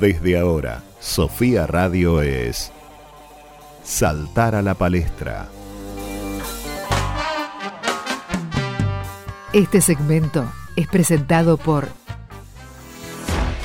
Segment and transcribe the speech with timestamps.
[0.00, 2.70] Desde ahora, Sofía Radio es
[3.82, 5.48] Saltar a la palestra.
[9.54, 10.44] Este segmento
[10.76, 11.88] es presentado por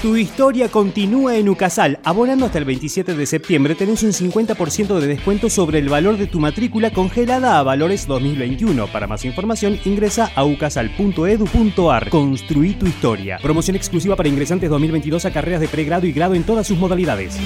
[0.02, 2.00] tu historia continúa en Ucasal.
[2.04, 6.26] Abonando hasta el 27 de septiembre tenés un 50% de descuento sobre el valor de
[6.26, 8.88] tu matrícula congelada a valores 2021.
[8.88, 12.09] Para más información ingresa a ucasal.edu.ar.
[12.09, 13.38] Construí tu historia.
[13.44, 17.38] Promoción exclusiva para ingresantes 2022 a carreras de pregrado y grado en todas sus modalidades.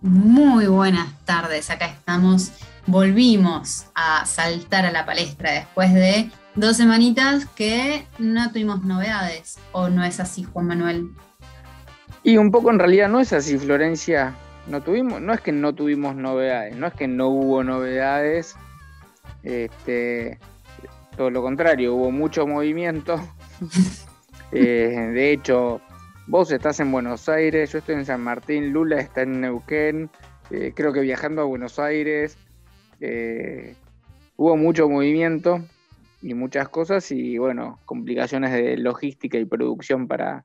[0.00, 2.52] Muy buenas tardes, acá estamos
[2.90, 9.58] volvimos a saltar a la palestra después de dos semanitas que no tuvimos novedades.
[9.72, 11.10] ¿O no es así, Juan Manuel?
[12.22, 14.34] Y un poco en realidad no es así, Florencia.
[14.66, 18.56] No tuvimos, no es que no tuvimos novedades, no es que no hubo novedades.
[19.42, 20.38] Este,
[21.16, 23.20] todo lo contrario, hubo mucho movimiento.
[24.52, 25.80] Eh, de hecho,
[26.26, 30.10] vos estás en Buenos Aires, yo estoy en San Martín, Lula está en Neuquén,
[30.50, 32.36] eh, creo que viajando a Buenos Aires,
[33.00, 33.74] eh,
[34.36, 35.64] hubo mucho movimiento
[36.22, 40.44] y muchas cosas y bueno, complicaciones de logística y producción para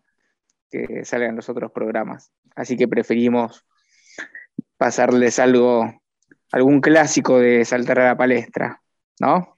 [0.69, 2.31] que salgan los otros programas.
[2.55, 3.65] Así que preferimos
[4.77, 6.01] pasarles algo,
[6.51, 8.81] algún clásico de saltar a la palestra,
[9.19, 9.57] ¿no?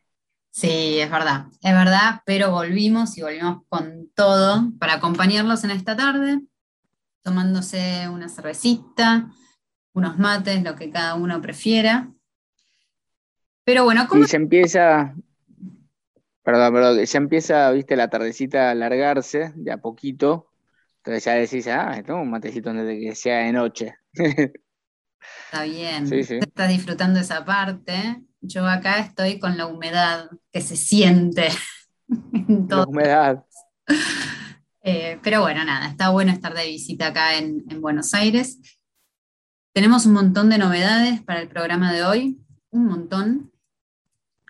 [0.50, 5.96] Sí, es verdad, es verdad, pero volvimos y volvimos con todo para acompañarlos en esta
[5.96, 6.42] tarde,
[7.22, 9.30] tomándose una cervecita,
[9.94, 12.12] unos mates, lo que cada uno prefiera.
[13.68, 14.24] Pero bueno, ¿cómo?
[14.24, 15.14] Y se empieza,
[16.42, 20.54] perdón, perdón, ya empieza, viste, la tardecita a alargarse de a poquito.
[21.00, 23.96] Entonces ya decís, ah, tengo un matecito antes de que sea de noche.
[24.14, 28.24] Está bien, sí, estás disfrutando esa parte.
[28.40, 31.50] Yo acá estoy con la humedad que se siente.
[32.70, 33.44] la humedad.
[34.82, 38.62] Eh, pero bueno, nada, está bueno estar de visita acá en, en Buenos Aires.
[39.74, 43.52] Tenemos un montón de novedades para el programa de hoy, un montón.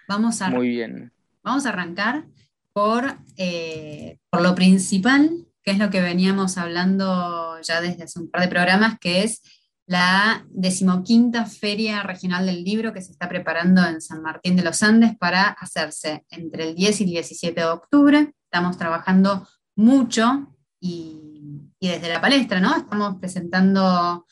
[0.07, 1.11] Vamos a, Muy bien.
[1.43, 2.25] Vamos a arrancar
[2.73, 8.29] por, eh, por lo principal, que es lo que veníamos hablando ya desde hace un
[8.29, 9.41] par de programas, que es
[9.85, 14.83] la decimoquinta Feria Regional del Libro que se está preparando en San Martín de los
[14.83, 18.33] Andes para hacerse entre el 10 y el 17 de octubre.
[18.43, 22.75] Estamos trabajando mucho y, y desde la palestra, ¿no?
[22.75, 24.25] Estamos presentando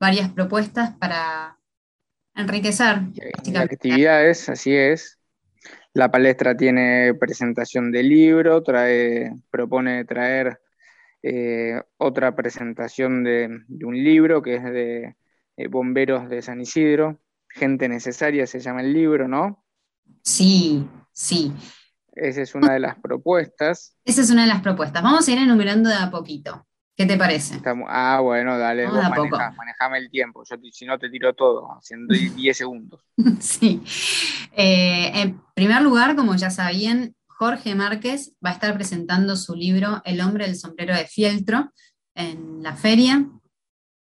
[0.00, 1.58] varias propuestas para
[2.34, 3.00] enriquecer.
[3.54, 5.19] Actividades, así es.
[5.92, 10.60] La palestra tiene presentación de libro, trae, propone traer
[11.22, 13.48] eh, otra presentación de,
[13.84, 15.16] un libro que es de
[15.56, 17.20] eh, Bomberos de San Isidro.
[17.48, 19.64] Gente necesaria se llama el libro, ¿no?
[20.22, 21.52] Sí, sí.
[22.12, 23.96] Esa es una de las propuestas.
[24.04, 25.02] Esa es una de las propuestas.
[25.02, 26.66] Vamos a ir enumerando de a poquito.
[26.96, 27.60] ¿Qué te parece?
[27.88, 30.42] ah, bueno, dale, manejame el tiempo.
[30.44, 33.00] Yo si no te tiro todo, haciendo 10 segundos.
[33.40, 33.82] sí.
[34.52, 40.02] Eh, en primer lugar, como ya sabían, Jorge Márquez va a estar presentando su libro
[40.04, 41.72] El hombre del sombrero de fieltro
[42.14, 43.26] en la feria.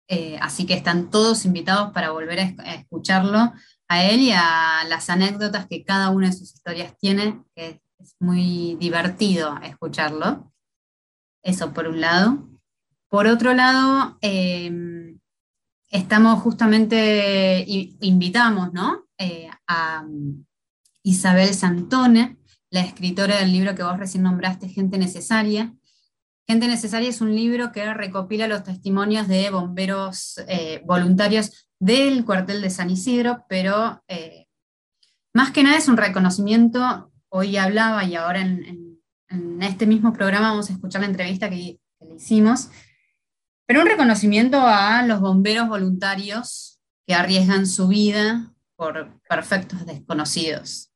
[0.08, 3.54] Eh, así que están todos invitados para volver a, escucharlo
[3.90, 8.16] a él y a las anécdotas que cada una de sus historias tiene, que es
[8.20, 10.52] muy divertido escucharlo.
[11.44, 12.48] Eso por un lado.
[13.10, 15.20] Por otro lado, em,
[15.90, 17.64] estamos justamente,
[18.02, 18.70] invitamos
[19.18, 20.06] eh, a
[21.04, 22.38] Isabel Santone,
[22.70, 25.74] la escritora del libro que vos recién nombraste, Gente Necesaria.
[26.46, 32.62] Gente Necesaria es un libro que recopila los testimonios de bomberos eh, voluntarios del cuartel
[32.62, 34.48] de San Isidro, pero eh,
[35.34, 38.86] más que nada es un reconocimiento, hoy hablaba y ahora en,
[39.62, 42.70] este mismo programa vamos a escuchar la entrevista que le hicimos,
[43.68, 50.92] pero un reconocimiento a los bomberos voluntarios que arriesgan su vida por perfectos desconocidos.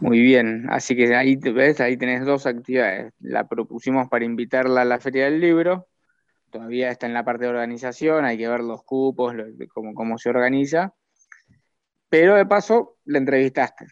[0.00, 3.12] Muy bien, así que ahí ves, ahí tenés dos actividades.
[3.20, 5.88] La propusimos para invitarla a la Feria del Libro,
[6.50, 9.34] todavía está en la parte de organización, hay que ver los cupos,
[9.72, 10.94] cómo, cómo se organiza,
[12.08, 13.86] pero de paso la entrevistaste.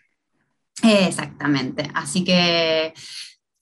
[0.82, 2.94] Exactamente, así que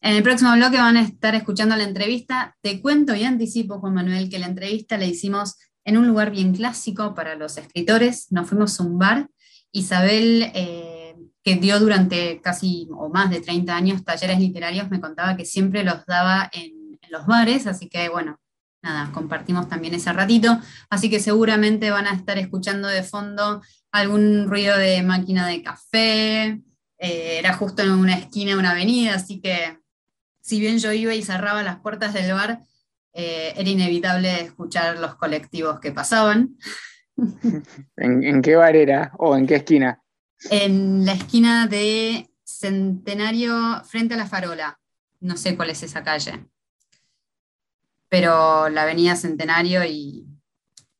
[0.00, 2.56] en el próximo bloque van a estar escuchando la entrevista.
[2.60, 6.54] Te cuento y anticipo, Juan Manuel, que la entrevista la hicimos en un lugar bien
[6.54, 8.31] clásico para los escritores.
[8.31, 9.28] Nos fuimos a un bar.
[9.72, 15.37] Isabel, eh, que dio durante casi o más de 30 años talleres literarios, me contaba
[15.37, 16.75] que siempre los daba en,
[17.08, 18.40] los bares, así que bueno,
[18.82, 20.58] nada, compartimos también ese ratito.
[20.90, 23.62] Así que seguramente van a estar escuchando de fondo
[23.93, 26.62] algún ruido de máquina de café,
[26.98, 29.78] Eh, era justo en una esquina de una avenida, así que
[30.46, 32.60] si bien yo iba y cerraba las puertas del bar,
[33.12, 36.56] eh, era inevitable escuchar los colectivos que pasaban.
[37.96, 40.00] ¿En, qué bar era o en qué esquina?
[40.48, 44.78] En la esquina de Centenario frente a la Farola.
[45.19, 46.46] No sé cuál es esa calle.
[48.08, 50.28] Pero la avenida Centenario y...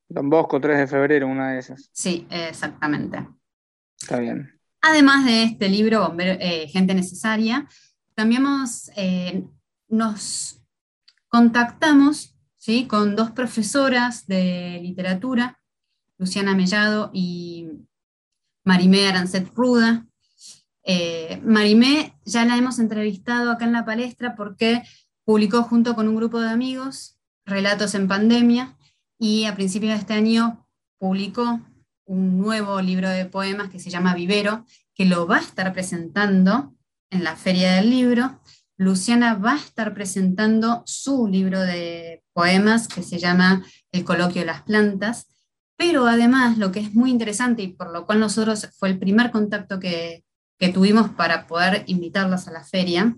[0.09, 1.89] Don Bosco, 3 de febrero, una de esas.
[1.93, 3.25] Sí, exactamente.
[3.97, 4.61] Está bien.
[4.81, 7.69] Además de este libro, eh, Gente Necesaria,
[8.17, 8.45] también
[8.97, 9.45] eh,
[9.89, 10.61] nos
[11.29, 12.33] contactamos
[12.89, 15.61] con dos profesoras de literatura,
[16.19, 17.69] Luciana Mellado y
[18.65, 20.05] Marimé Arancet Ruda.
[20.83, 24.83] Eh, Marimé ya la hemos entrevistado acá en la palestra porque
[25.25, 28.77] publicó junto con un grupo de amigos Relatos en Pandemia
[29.17, 30.67] y a principios de este año
[30.99, 31.61] publicó
[32.05, 36.76] un nuevo libro de poemas que se llama Vivero, que lo va a estar presentando
[37.11, 38.41] en la Feria del Libro.
[38.77, 44.47] Luciana va a estar presentando su libro de poemas que se llama El coloquio de
[44.47, 45.27] las plantas,
[45.77, 49.31] pero además lo que es muy interesante y por lo cual nosotros fue el primer
[49.31, 50.25] contacto que,
[50.59, 53.17] que tuvimos para poder invitarlas a la feria,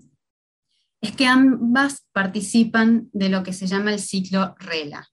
[1.01, 5.07] es que ambas participan de lo que se llama el ciclo RELA.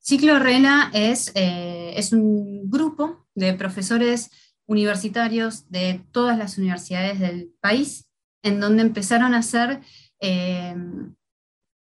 [0.00, 4.30] Ciclo RELA es, eh, es un grupo de profesores
[4.66, 8.09] universitarios de todas las universidades del país,
[8.42, 9.80] en donde empezaron a hacer
[10.20, 10.74] eh,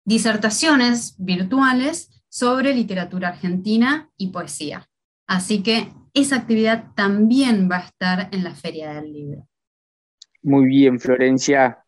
[0.06, 4.88] disertaciones virtuales sobre literatura argentina y poesía.
[5.28, 9.48] Así que esa actividad también va a estar en la Feria del Libro.
[10.42, 11.84] Muy bien, Florencia.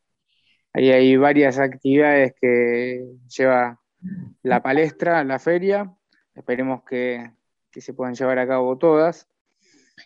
[0.74, 3.80] Ahí hay varias actividades que lleva
[4.44, 5.92] la palestra, la feria.
[6.36, 7.32] Esperemos que,
[7.72, 9.28] se puedan llevar a cabo todas.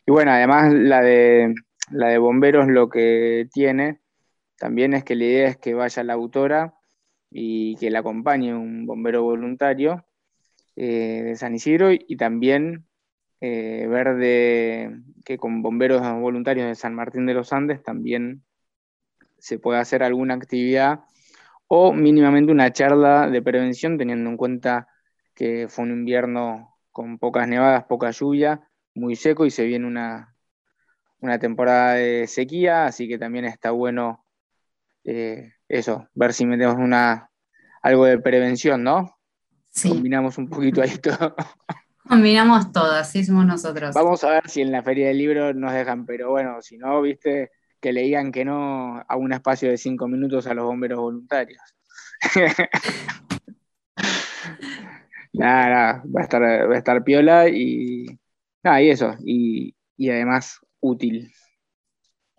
[0.06, 1.56] Y bueno, además la de,
[1.90, 4.03] la de bomberos lo que tiene
[4.64, 6.74] también es que la idea es que vaya la autora
[7.30, 10.06] y que la acompañe un bombero voluntario
[10.78, 12.88] eh, de San Isidro y también
[13.42, 18.46] eh, ver que con bomberos voluntarios de San Martín de los Andes también
[19.38, 21.02] se puede hacer alguna actividad
[21.68, 24.88] o mínimamente una charla de prevención, teniendo en cuenta
[25.36, 28.62] que fue un invierno con pocas nevadas, poca lluvia,
[28.96, 30.38] muy seco y se viene una,
[31.20, 34.23] una temporada de sequía, así que también está bueno
[35.04, 37.30] eh, eso, ver si metemos una,
[37.82, 39.18] algo de prevención, ¿no?
[39.70, 39.90] Sí.
[39.90, 41.36] Combinamos un poquito ahí todo.
[42.08, 43.96] Combinamos todo, así somos nosotros.
[43.96, 47.02] Vamos a ver si en la feria del libro nos dejan, pero bueno, si no,
[47.02, 51.00] viste, que le digan que no a un espacio de cinco minutos a los bomberos
[51.00, 51.62] voluntarios.
[55.34, 58.06] nada, va a estar, va a estar piola y
[58.64, 59.76] nada, y eso, y,
[60.10, 61.32] además útil.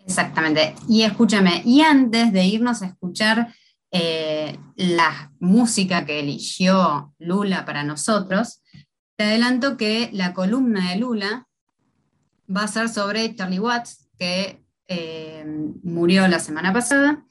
[0.07, 0.75] Exactamente.
[0.89, 3.55] Y escúchame, y antes de irnos a escuchar
[3.91, 8.61] eh, la música que eligió Lula para nosotros,
[9.17, 11.47] te adelanto que la columna de Lula
[12.55, 15.45] va a ser sobre Charlie Watts, que eh,
[15.83, 17.25] murió la semana pasada,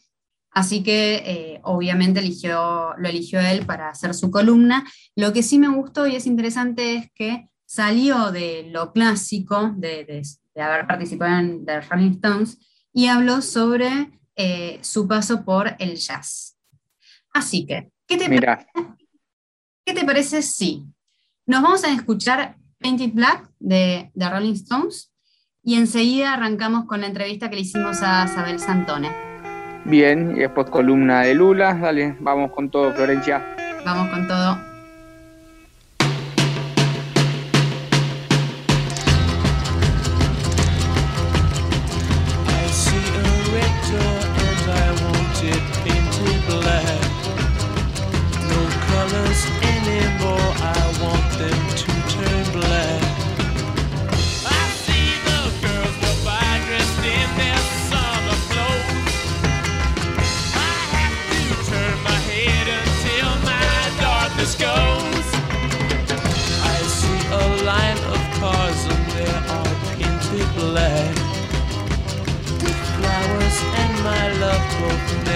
[0.51, 4.85] así que eh, obviamente eligió, lo eligió él para hacer su columna.
[5.15, 10.23] Lo que sí me gustó y es interesante es que salió de lo clásico, de,
[10.61, 12.57] haber participado en The Rolling Stones,
[12.93, 16.57] y habló sobre eh, su paso por el jazz.
[17.33, 18.67] Así que, ¿qué te, Parece,
[19.85, 20.85] ¿qué te parece si
[21.45, 25.11] nos vamos a escuchar Painted Black de The Rolling Stones
[25.63, 29.09] y enseguida arrancamos con la entrevista que le hicimos a Isabel Santone.
[29.85, 31.73] Bien, y después columna de Lula.
[31.73, 33.55] Dale, vamos con todo, Florencia.
[33.85, 34.72] Vamos con todo.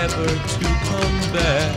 [0.07, 1.76] Never to come back.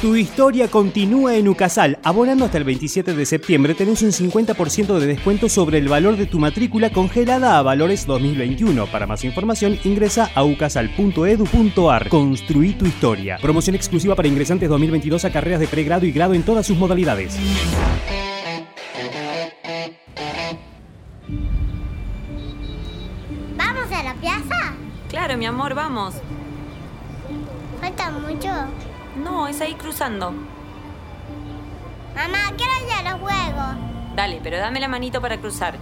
[0.00, 1.98] Tu historia continúa en Ucasal.
[2.02, 6.26] Abonando hasta el 27 de septiembre tenés un 50% de descuento sobre el valor de
[6.26, 8.86] tu matrícula congelada a valores 2021.
[8.88, 12.10] Para más información ingresa a ucasal.edu.ar.
[12.10, 13.38] Construí tu historia.
[13.40, 17.38] Promoción exclusiva para ingresantes 2022 a carreras de pregrado y grado en todas sus modalidades.
[23.56, 24.74] ¿Vamos a la plaza?
[25.08, 26.16] Claro, mi amor, vamos.
[27.80, 28.50] ¿Falta mucho?
[29.16, 30.30] No, es ahí cruzando.
[32.14, 33.76] Mamá, quiero ir a los juegos.
[34.14, 35.78] Dale, pero dame la manito para cruzar.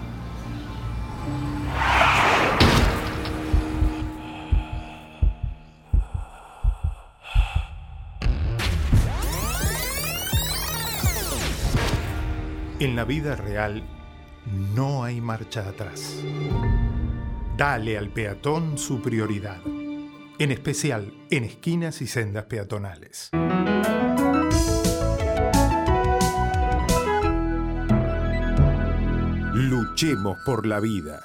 [12.80, 13.82] En la vida real
[14.74, 16.18] no hay marcha atrás.
[17.56, 19.60] Dale al peatón su prioridad,
[20.38, 23.30] en especial en esquinas y sendas peatonales.
[29.54, 31.24] Luchemos por la vida.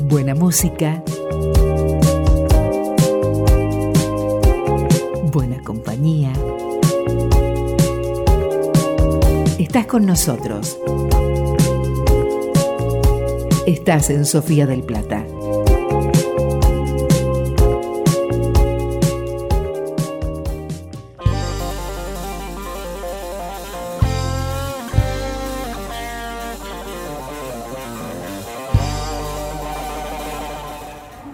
[0.00, 1.02] Buena música.
[5.32, 6.32] Buena compañía.
[9.58, 10.78] Estás con nosotros.
[13.66, 15.24] Estás en Sofía del Plata.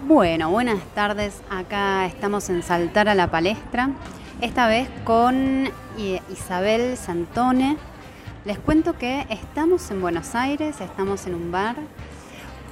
[0.07, 1.41] Bueno, buenas tardes.
[1.49, 3.89] Acá estamos en Saltar a la Palestra.
[4.41, 7.77] Esta vez con I- Isabel Santone.
[8.43, 11.75] Les cuento que estamos en Buenos Aires, estamos en un bar.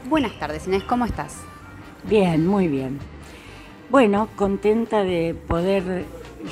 [0.09, 1.35] Buenas tardes, Inés, ¿cómo estás?
[2.05, 2.97] Bien, muy bien.
[3.91, 6.03] Bueno, contenta de poder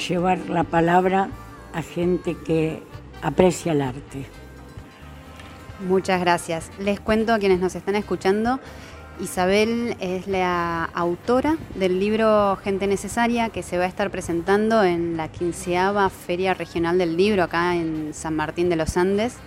[0.08, 1.30] llevar la palabra
[1.74, 2.84] a gente que
[3.24, 4.28] aprecia el arte.
[5.88, 6.70] Muchas gracias.
[6.78, 8.60] Les cuento a quienes nos están escuchando,
[9.20, 15.18] Isabel es la autora del libro Gente Necesaria que se va a estar presentando en
[15.18, 19.38] la quinceava Feria Regional del Libro acá en San Martín de los Andes.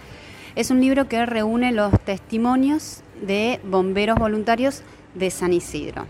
[0.56, 4.82] Es un libro que reúne los testimonios de bomberos voluntarios
[5.14, 6.06] de San Isidro.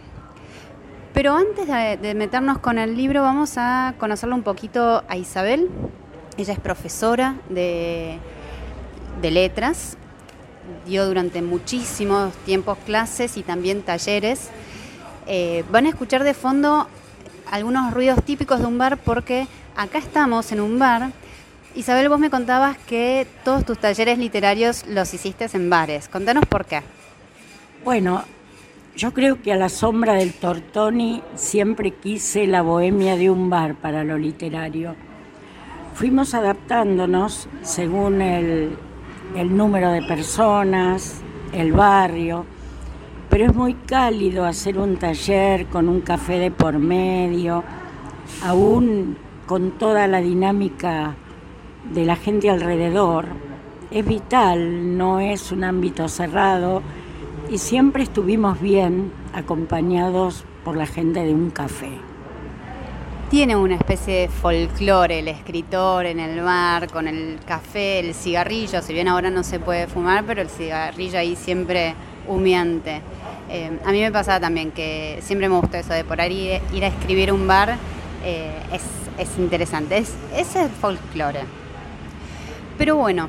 [1.12, 5.68] Pero antes de, meternos con el libro, vamos a conocerlo un poquito a Isabel.
[6.36, 8.18] Ella es profesora de,
[9.20, 9.96] de letras,
[10.86, 14.50] dio durante muchísimos tiempos clases y también talleres.
[15.26, 16.86] Eh, van a escuchar de fondo
[17.50, 21.10] algunos ruidos típicos de un bar porque acá estamos en un bar.
[21.76, 26.08] Isabel, vos me contabas que todos tus talleres literarios los hiciste en bares.
[26.08, 26.82] Contanos por qué.
[27.84, 28.24] Bueno,
[28.96, 33.76] yo creo que a la sombra del Tortoni siempre quise la bohemia de un bar
[33.76, 34.96] para lo literario.
[35.94, 38.76] Fuimos adaptándonos según el,
[39.36, 41.20] el número de personas,
[41.52, 42.46] el barrio,
[43.28, 47.62] pero es muy cálido hacer un taller con un café de por medio,
[48.42, 51.14] aún con toda la dinámica
[51.84, 53.26] de la gente alrededor.
[53.90, 56.82] Es vital, no es un ámbito cerrado
[57.50, 61.90] y siempre estuvimos bien acompañados por la gente de un café.
[63.30, 68.82] Tiene una especie de folclore el escritor en el bar, con el café, el cigarrillo,
[68.82, 71.94] si bien ahora no se puede fumar, pero el cigarrillo ahí siempre
[72.26, 73.02] humeante.
[73.48, 76.84] Eh, a mí me pasaba también que siempre me gustó eso de por ahí ir
[76.84, 77.76] a escribir un bar,
[78.24, 78.82] eh, es,
[79.18, 81.59] es interesante, es, es el folclore.
[82.80, 83.28] Pero bueno,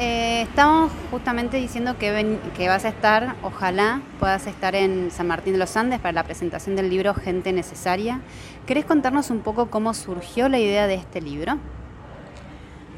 [0.00, 2.10] eh, estamos justamente diciendo que,
[2.66, 6.76] vas a estar, ojalá puedas estar en San Martín de los Andes para la presentación
[6.76, 8.22] del libro Gente Necesaria.
[8.64, 11.58] ¿Querés contarnos un poco cómo surgió la idea de este libro?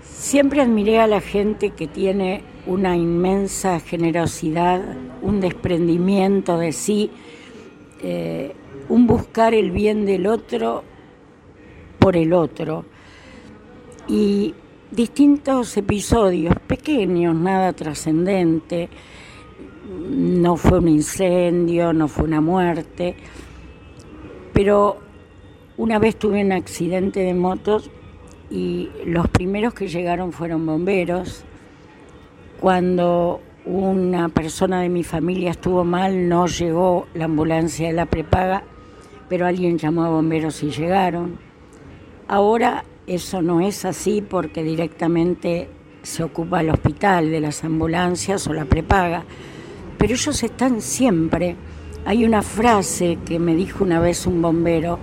[0.05, 4.81] Siempre admiré a la gente que tiene una inmensa generosidad,
[5.21, 7.11] un desprendimiento de sí,
[8.05, 8.55] eh,
[8.89, 10.85] un buscar el bien del otro
[11.99, 12.85] por el otro.
[14.07, 14.55] Y
[14.91, 18.89] distintos episodios, pequeños, nada trascendente,
[20.11, 23.17] no fue un incendio, no fue una muerte,
[24.53, 24.99] pero
[25.77, 27.91] una vez tuve un accidente de motos
[28.51, 31.45] y los primeros que llegaron fueron bomberos.
[32.61, 38.65] Cuando una persona de mi familia estuvo mal, no llegó la ambulancia de la prepaga,
[39.29, 41.39] pero alguien llamó a bomberos y llegaron.
[42.27, 45.69] Ahora eso no es así porque directamente
[46.03, 49.25] se ocupa el hospital de las ambulancias o la prepaga,
[49.97, 51.57] pero ellos están siempre.
[52.05, 54.99] Hay una frase que me dijo una vez un bombero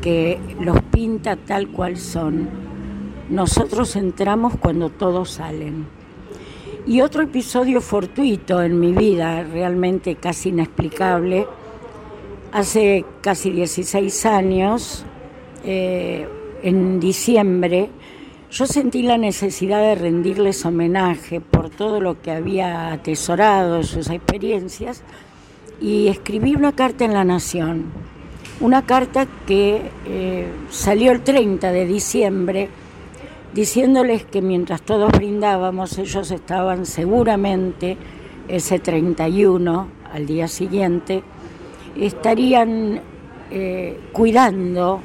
[0.00, 2.48] que los pinta tal cual son.
[3.30, 5.86] Nosotros entramos cuando todos salen.
[6.86, 11.46] Y otro episodio fortuito en mi vida, realmente casi inexplicable,
[12.52, 15.04] hace casi 16 años,
[15.64, 16.26] eh,
[16.62, 17.90] en diciembre,
[18.50, 25.02] yo sentí la necesidad de rendirles homenaje por todo lo que había atesorado, sus experiencias,
[25.80, 27.86] y escribí una carta en La Nación,
[28.60, 32.68] una carta que eh, salió el 30 de diciembre,
[33.52, 37.96] diciéndoles que mientras todos brindábamos, ellos estaban seguramente
[38.48, 41.22] ese 31, al día siguiente,
[41.96, 43.00] estarían
[43.50, 45.00] eh, cuidando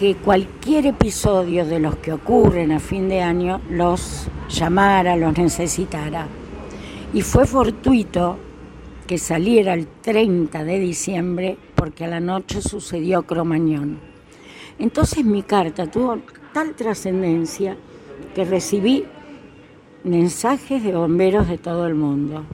[0.00, 6.26] que cualquier episodio de los que ocurren a fin de año los llamara, los necesitara.
[7.12, 8.38] Y fue fortuito
[9.06, 13.98] que saliera el 30 de diciembre porque a la noche sucedió Cromañón.
[14.78, 16.16] Entonces mi carta tuvo
[16.54, 17.76] tal trascendencia
[18.34, 19.04] que recibí
[20.02, 22.44] mensajes de bomberos de todo el mundo.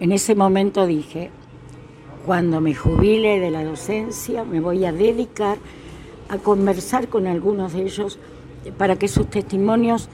[0.00, 1.30] En ese momento dije,
[2.26, 5.58] cuando me jubile de la docencia me voy a dedicar
[6.34, 8.18] a conversar con algunos de ellos
[8.76, 10.08] para que sus testimonios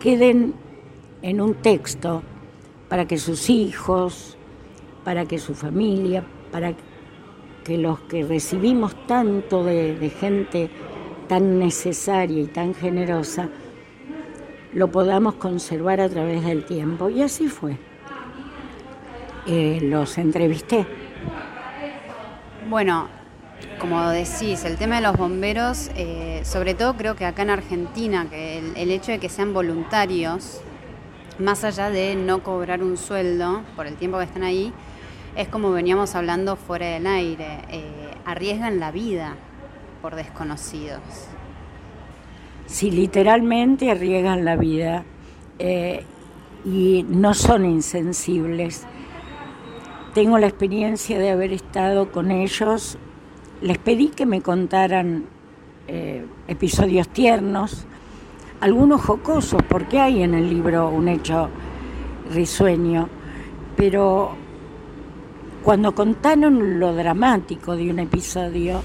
[0.00, 0.54] queden
[1.22, 2.22] en un texto,
[2.88, 4.36] para que sus hijos,
[5.04, 6.74] para que su familia, para
[7.64, 10.68] que los que recibimos tanto de, gente
[11.28, 13.48] tan necesaria y tan generosa,
[14.74, 17.08] lo podamos conservar a través del tiempo.
[17.08, 17.78] Y así fue.
[19.46, 20.86] Eh, los entrevisté.
[22.68, 23.08] Bueno,
[23.78, 28.26] como decís, el tema de los bomberos, eh, sobre todo creo que acá en Argentina,
[28.30, 30.60] que el, hecho de que sean voluntarios,
[31.38, 34.72] más allá de no cobrar un sueldo por el tiempo que están ahí,
[35.36, 39.36] es como veníamos hablando fuera del aire, eh, arriesgan la vida
[40.00, 41.00] por desconocidos.
[42.66, 45.04] si literalmente arriesgan la vida
[45.58, 46.04] eh,
[46.64, 48.86] y no son insensibles.
[50.14, 52.98] Tengo la experiencia de haber estado con ellos.
[53.62, 55.24] Les pedí que me contaran
[55.86, 57.86] eh, episodios tiernos,
[58.60, 61.48] algunos jocosos, porque hay en el libro un hecho
[62.32, 63.08] risueño,
[63.76, 64.32] pero
[65.62, 68.82] cuando contaron lo dramático de un episodio,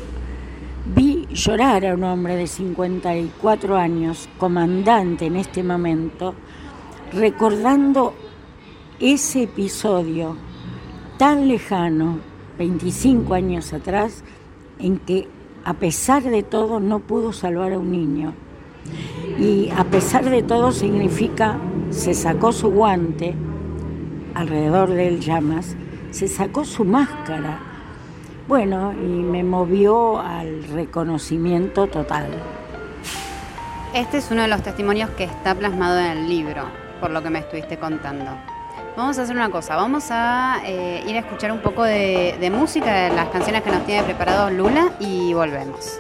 [0.96, 6.36] vi llorar a un hombre de 54 años, comandante en este momento,
[7.14, 8.14] recordando
[9.00, 10.38] ese episodio
[11.18, 12.20] tan lejano,
[12.60, 14.24] 25 años atrás,
[14.80, 15.28] en que
[15.64, 18.34] a pesar de todo no pudo salvar a un niño.
[19.38, 21.58] Y a pesar de todo significa,
[21.90, 23.36] se sacó su guante,
[24.34, 25.76] alrededor de él llamas,
[26.12, 27.60] se sacó su máscara.
[28.48, 32.28] Bueno, y me movió al reconocimiento total.
[33.94, 36.64] Este es uno de los testimonios que está plasmado en el libro,
[37.02, 38.32] por lo que me estuviste contando.
[38.98, 42.50] Vamos a hacer una cosa, vamos a eh, ir a escuchar un poco de, de
[42.50, 46.00] música, de las canciones que nos tiene preparado Lula y volvemos.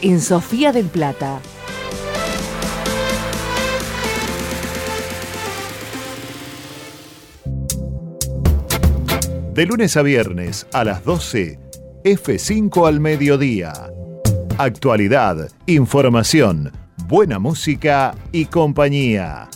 [0.00, 1.38] En Sofía del Plata.
[9.52, 11.58] De lunes a viernes a las 12,
[12.04, 13.74] F5 al mediodía.
[14.56, 16.72] Actualidad, información,
[17.06, 19.50] buena música y compañía.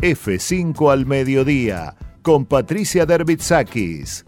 [0.00, 4.24] F5 al mediodía con Patricia Derbitsakis.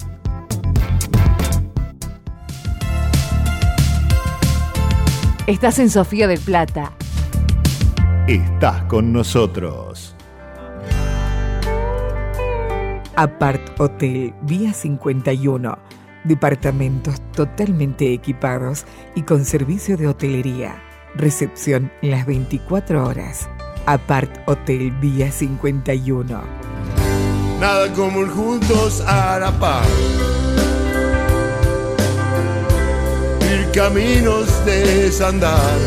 [5.47, 6.95] Estás en Sofía del Plata.
[8.27, 10.17] Estás con nosotros.
[13.15, 15.79] Apart Hotel Vía 51.
[16.25, 20.83] Departamentos totalmente equipados y con servicio de hotelería.
[21.15, 23.47] Recepción las 24 horas.
[23.85, 26.43] Apart Hotel Vía 51.
[27.61, 29.85] Nada como el juntos a la par.
[33.75, 35.81] Caminos de desandar.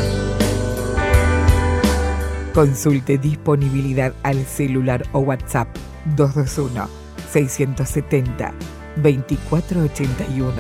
[2.54, 5.70] Consulte disponibilidad al celular o WhatsApp
[6.18, 6.90] 221
[7.32, 8.54] 670
[8.98, 10.54] 2481.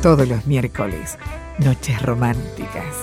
[0.00, 1.18] Todos los miércoles,
[1.58, 2.94] noches románticas.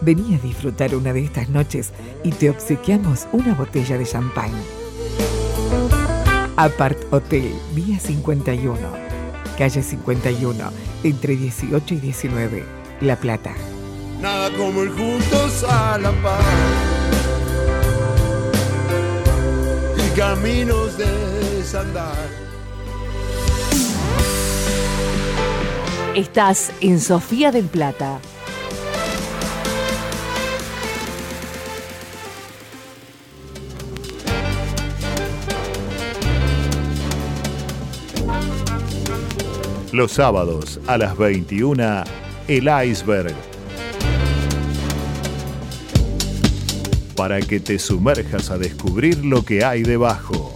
[0.00, 1.92] Vení a disfrutar una de estas noches
[2.24, 4.79] y te obsequiamos una botella de champán.
[6.62, 8.76] Apart Hotel, Vía 51,
[9.56, 10.70] calle 51,
[11.04, 12.64] entre 18 y 19,
[13.00, 13.54] La Plata.
[14.20, 16.42] Nada como el juntos a la par.
[19.96, 21.06] Y caminos de
[21.56, 22.28] desandar.
[26.14, 28.20] Estás en Sofía del Plata.
[39.92, 42.04] Los sábados a las 21,
[42.46, 43.34] El Iceberg.
[47.16, 50.54] Para que te sumerjas a descubrir lo que hay debajo.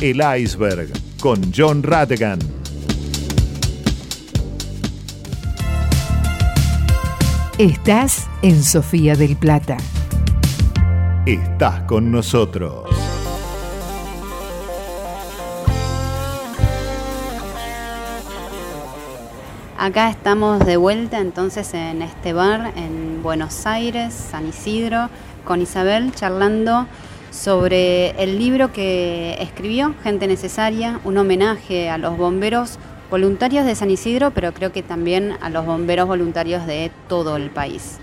[0.00, 0.88] El Iceberg
[1.20, 2.38] con John Rattigan.
[7.58, 9.78] Estás en Sofía del Plata.
[11.26, 12.91] Estás con nosotros.
[19.82, 25.10] Acá estamos de vuelta entonces en este bar en Buenos Aires, San Isidro,
[25.44, 26.86] con Isabel charlando
[27.32, 32.78] sobre el libro que escribió, Gente Necesaria, un homenaje a los bomberos
[33.10, 37.50] voluntarios de San Isidro, pero creo que también a los bomberos voluntarios de todo el
[37.50, 37.98] país.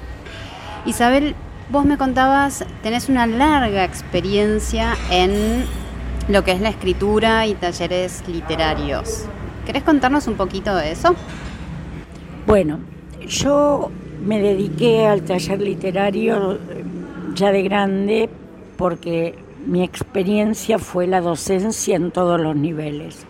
[0.85, 1.33] Isabel,
[1.69, 5.63] vos me contabas, tenés una larga experiencia en
[6.27, 9.23] lo que es la escritura y talleres literarios.
[9.65, 11.15] ¿Querés contarnos un poquito de eso?
[12.49, 12.79] Bueno,
[13.27, 13.91] yo
[14.25, 16.83] me dediqué al taller literario eh,
[17.35, 18.27] ya de grande
[18.75, 19.35] porque
[19.67, 23.27] mi experiencia fue la docencia en todos los niveles.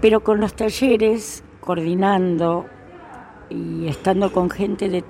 [0.00, 2.64] Pero con los talleres, coordinando
[3.50, 5.04] y estando con gente de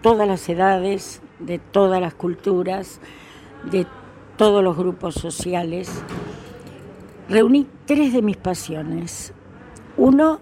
[0.00, 3.00] todas las edades, de todas las culturas,
[3.72, 3.88] de
[4.36, 5.90] todos los grupos sociales,
[7.28, 9.32] reuní tres de mis pasiones.
[9.96, 10.38] Uno,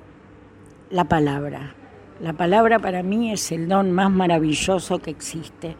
[0.90, 1.76] la palabra.
[2.20, 5.76] La palabra para mí es el don más maravilloso que existe.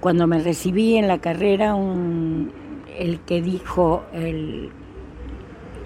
[0.00, 1.74] Cuando me recibí en la carrera,
[2.98, 4.70] el que dijo el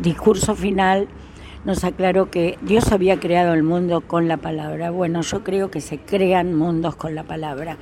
[0.00, 1.06] discurso final
[1.64, 4.90] nos aclaró que Dios había creado el mundo con la palabra.
[4.90, 7.76] Bueno, yo creo que se crean mundos con la palabra.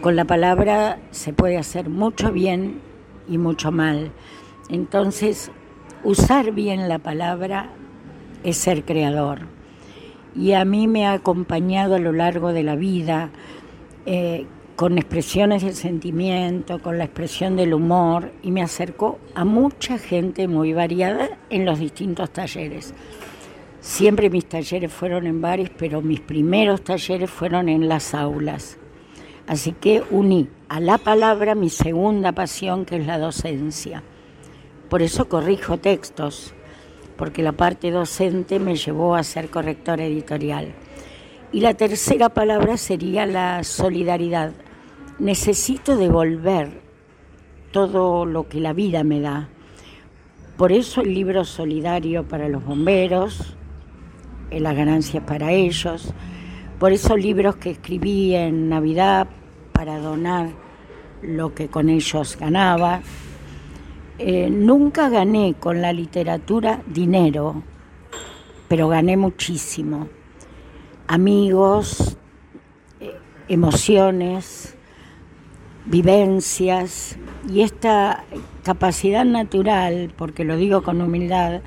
[0.00, 2.80] Con la palabra se puede hacer mucho bien
[3.28, 4.12] y mucho mal.
[4.68, 5.50] Entonces,
[6.04, 7.70] usar bien la palabra
[8.44, 9.57] es ser creador.
[10.38, 13.30] Y a mí me ha acompañado a lo largo de la vida
[14.06, 14.46] eh,
[14.76, 20.46] con expresiones del sentimiento, con la expresión del humor, y me acercó a mucha gente
[20.46, 22.94] muy variada en los distintos talleres.
[23.80, 28.78] Siempre mis talleres fueron en bares, pero mis primeros talleres fueron en las aulas.
[29.48, 34.04] Así que uní a la palabra mi segunda pasión, que es la docencia.
[34.88, 36.54] Por eso corrijo textos,
[37.18, 40.72] porque la parte docente me llevó a ser corrector editorial.
[41.50, 44.52] Y la tercera palabra sería la solidaridad.
[45.18, 46.80] Necesito devolver
[47.72, 49.48] todo lo que la vida me da.
[50.56, 53.56] Por eso el libro solidario para los bomberos,
[54.50, 56.14] eh, las ganancias para ellos.
[56.78, 59.26] Por esos libros que escribí en Navidad
[59.72, 60.50] para donar
[61.22, 63.00] lo que con ellos ganaba.
[64.20, 67.62] Eh, nunca gané con la literatura dinero,
[68.66, 70.08] pero gané muchísimo.
[71.06, 72.16] Amigos,
[72.98, 74.76] eh, emociones,
[75.86, 77.16] vivencias
[77.48, 78.24] y esta
[78.64, 81.60] capacidad natural, porque lo digo con humildad,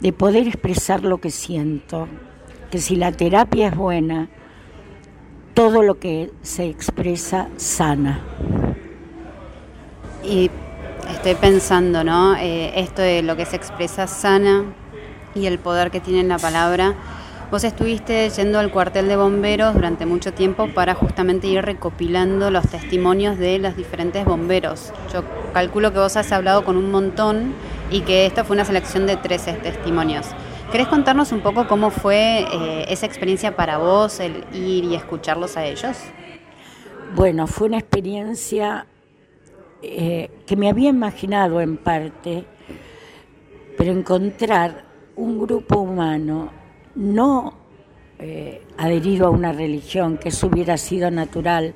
[0.00, 2.06] de poder expresar lo que siento,
[2.70, 4.28] que si la terapia es buena,
[5.54, 8.20] todo lo que se expresa sana.
[10.22, 10.50] Y
[11.10, 12.36] estoy pensando, ¿no?
[12.36, 14.64] Eh, esto de lo que se expresa sana
[15.34, 16.94] y el poder que tiene la palabra.
[17.50, 22.68] Vos estuviste yendo al cuartel de bomberos durante mucho tiempo para justamente ir recopilando los
[22.68, 24.92] testimonios de los diferentes bomberos.
[25.12, 27.54] Yo calculo que vos has hablado con un montón
[27.90, 30.26] y que esta fue una selección de 13 testimonios.
[30.70, 35.56] ¿Querés contarnos un poco cómo fue eh, esa experiencia para vos, el ir y escucharlos
[35.56, 35.96] a ellos?
[37.14, 38.84] Bueno, fue una experiencia
[39.82, 42.44] eh, que me había imaginado en parte,
[43.76, 44.84] pero encontrar
[45.16, 46.50] un grupo humano
[46.94, 47.54] no
[48.18, 51.74] eh, adherido a una religión, que eso hubiera sido natural,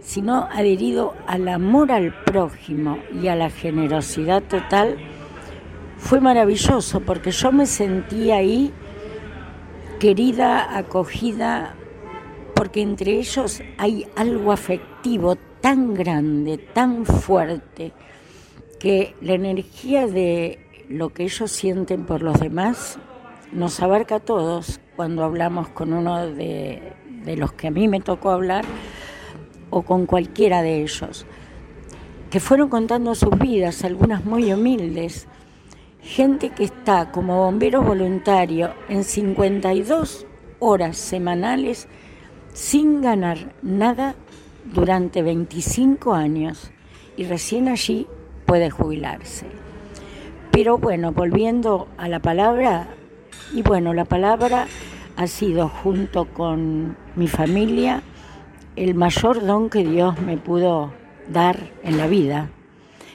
[0.00, 4.96] sino adherido al amor al prójimo y a la generosidad total,
[5.96, 8.72] fue maravilloso porque yo me sentí ahí
[9.98, 11.74] querida, acogida,
[12.54, 17.92] porque entre ellos hay algo afectivo tan grande, tan fuerte,
[18.78, 22.98] que la energía de lo que ellos sienten por los demás
[23.52, 24.80] nos abarca a todos.
[24.96, 26.92] Cuando hablamos con uno de,
[27.36, 28.64] los que a mí me tocó hablar
[29.70, 31.24] o con cualquiera de ellos,
[32.28, 35.28] que fueron contando sus vidas, algunas muy humildes,
[36.00, 40.26] gente que está como bombero voluntario en 52
[40.58, 41.86] horas semanales
[42.52, 44.16] sin ganar nada
[44.64, 46.70] durante 25 años
[47.16, 48.06] y recién allí
[48.46, 49.46] puede jubilarse.
[50.50, 52.88] Pero bueno, volviendo a la palabra,
[53.54, 54.66] y bueno, la palabra
[55.16, 58.02] ha sido junto con mi familia
[58.76, 60.92] el mayor don que Dios me pudo
[61.28, 62.50] dar en la vida,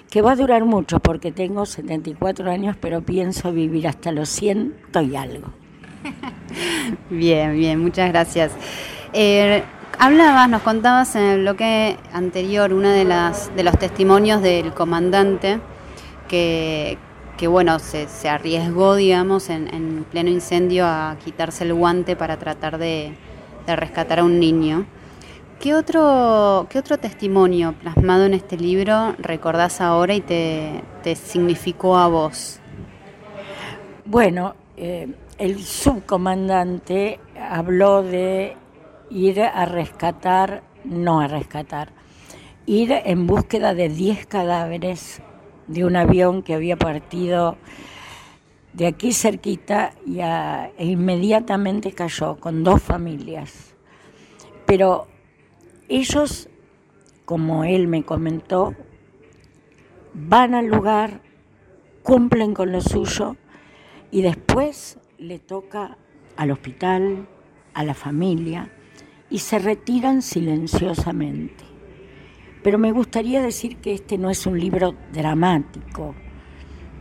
[0.10, 4.76] que va a durar mucho porque tengo 74 años, pero pienso vivir hasta los 100
[5.04, 5.48] y algo.
[7.10, 8.54] Bien, bien, muchas gracias.
[9.12, 9.62] Eh,
[10.00, 15.60] hablabas, nos contabas en el bloque anterior una de las de los testimonios del comandante
[16.28, 16.98] que,
[17.48, 23.14] bueno, se, arriesgó, digamos, en, en pleno incendio a quitarse el guante para tratar de,
[23.66, 24.86] rescatar a un niño.
[25.60, 31.98] ¿Qué otro, ¿Qué otro testimonio plasmado en este libro recordás ahora y te, te significó
[31.98, 32.60] a vos?
[34.06, 35.08] Bueno, eh,
[35.38, 38.56] el subcomandante habló de
[39.10, 41.92] ir a rescatar, no a rescatar,
[42.66, 45.22] ir en búsqueda de 10 cadáveres
[45.68, 47.58] de un avión que había partido
[48.74, 53.76] de aquí cerquita y e inmediatamente cayó con dos familias.
[54.66, 55.08] Pero
[55.90, 56.50] ellos,
[57.26, 58.76] como él me comentó,
[60.14, 61.22] van al lugar,
[62.04, 63.36] cumplen con lo suyo
[64.12, 65.98] y después le toca
[66.36, 67.28] al hospital,
[67.74, 68.72] a la familia
[69.30, 71.64] y se retiran silenciosamente.
[72.64, 76.16] Pero me gustaría decir que este no es un libro dramático,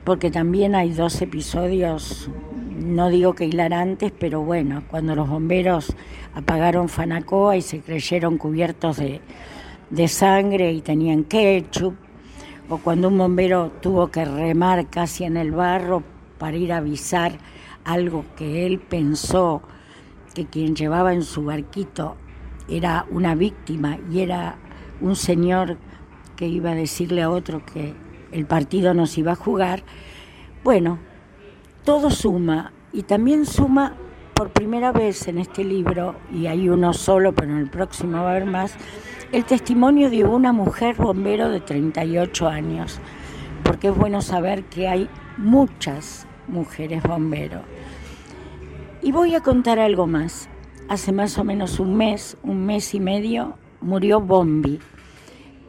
[0.05, 2.31] porque también hay dos episodios,
[2.79, 5.95] no digo que hilarantes, pero bueno, cuando los bomberos
[6.35, 9.21] apagaron Fanacoa y se creyeron cubiertos de,
[9.91, 11.95] de sangre y tenían ketchup,
[12.69, 16.03] o cuando un bombero tuvo que remar casi en el barro
[16.39, 17.39] para ir a avisar
[17.85, 19.63] algo que él pensó
[20.37, 22.15] que quien llevaba en su barquito
[22.69, 24.59] era una víctima y era
[25.01, 25.79] un señor
[26.37, 27.95] que iba a decirle a otro que
[28.33, 29.83] el partido nos iba a jugar.
[30.63, 30.99] Bueno,
[31.85, 33.95] todo suma y también suma
[34.35, 38.29] por primera vez en este libro, y hay uno solo, pero en el próximo va
[38.29, 38.75] a haber más,
[39.33, 43.01] el testimonio de una mujer bombero de 38 años,
[43.65, 47.63] porque es bueno saber que hay muchas mujeres bomberos.
[49.07, 50.49] Y voy a contar algo más.
[50.89, 54.81] Hace más o menos un mes, un mes y medio, murió Bombi,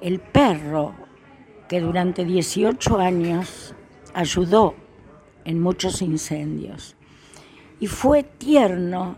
[0.01, 0.95] el perro
[1.69, 3.75] que durante 18 años
[4.15, 4.73] ayudó
[5.45, 6.95] en muchos incendios.
[7.79, 9.17] Y fue tierno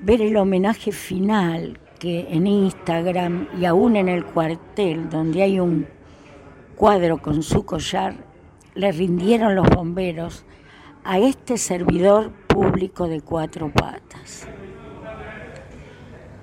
[0.00, 5.86] ver el homenaje final que en Instagram y aún en el cuartel, donde hay un
[6.76, 8.14] cuadro con su collar,
[8.74, 10.46] le rindieron los bomberos
[11.04, 14.48] a este servidor público de cuatro patas.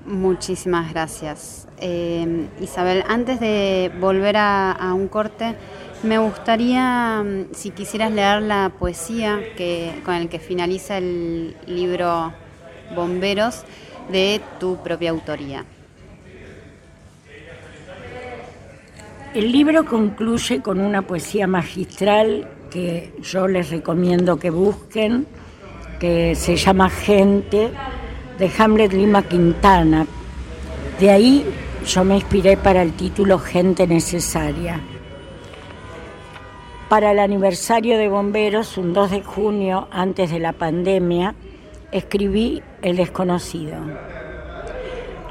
[0.05, 1.67] Muchísimas gracias.
[1.77, 5.55] Eh, Isabel, antes de volver a, a un corte,
[6.03, 12.31] me gustaría, mm, si quisieras leer la poesía que, con el que finaliza el libro
[12.95, 13.65] Bomberos
[14.09, 15.65] de tu propia autoría.
[19.33, 25.27] El libro concluye con una poesía magistral que yo les recomiendo que busquen,
[25.99, 27.71] que se llama Gente,
[28.37, 30.05] de Hamlet Lima Quintana.
[30.99, 31.45] De ahí
[31.85, 34.81] yo me inspiré para el título Gente Necesaria.
[36.89, 41.35] Para el aniversario de Bomberos, un 2 de junio, antes de la pandemia,
[41.91, 43.77] escribí El desconocido.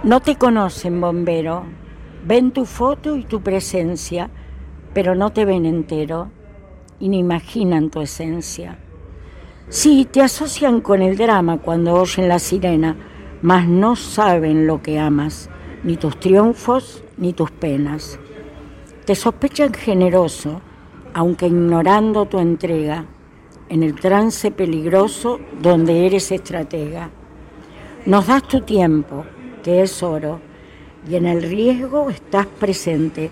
[0.02, 1.64] No te conocen, bombero.
[2.26, 4.30] Ven tu foto y tu presencia,
[4.92, 6.30] pero no te ven entero
[7.00, 8.78] y ni imaginan tu esencia.
[9.68, 12.96] Sí, te asocian con el drama cuando oyen la sirena,
[13.42, 15.48] mas no saben lo que amas,
[15.82, 18.18] ni tus triunfos ni tus penas.
[19.06, 20.60] Te sospechan generoso,
[21.14, 23.06] aunque ignorando tu entrega,
[23.68, 27.10] en el trance peligroso donde eres estratega.
[28.06, 29.24] Nos das tu tiempo,
[29.62, 30.40] que es oro,
[31.08, 33.30] y en el riesgo estás presente,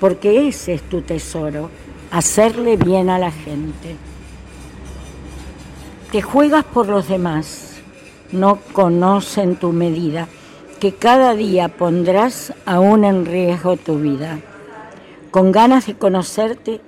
[0.00, 1.70] porque ese es tu tesoro,
[2.10, 3.96] hacerle bien a la gente.
[6.14, 7.82] Te juegas por los demás,
[8.30, 10.28] no conocen tu medida,
[10.78, 14.38] que cada día pondrás aún en riesgo tu vida.
[15.32, 16.80] Con ganas de conocerte,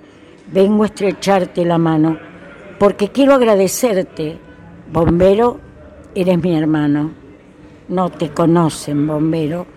[0.49, 2.17] vengo a estrecharte la mano,
[2.79, 4.37] porque quiero agradecerte,
[4.93, 5.59] bombero,
[6.15, 7.11] eres mi hermano.
[7.89, 9.67] No te conocen, bombero,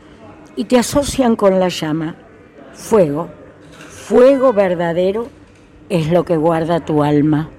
[0.55, 2.14] y te asocian con la llama.
[2.72, 3.26] Fuego,
[3.88, 5.26] fuego verdadero
[5.88, 7.51] es lo que guarda tu alma.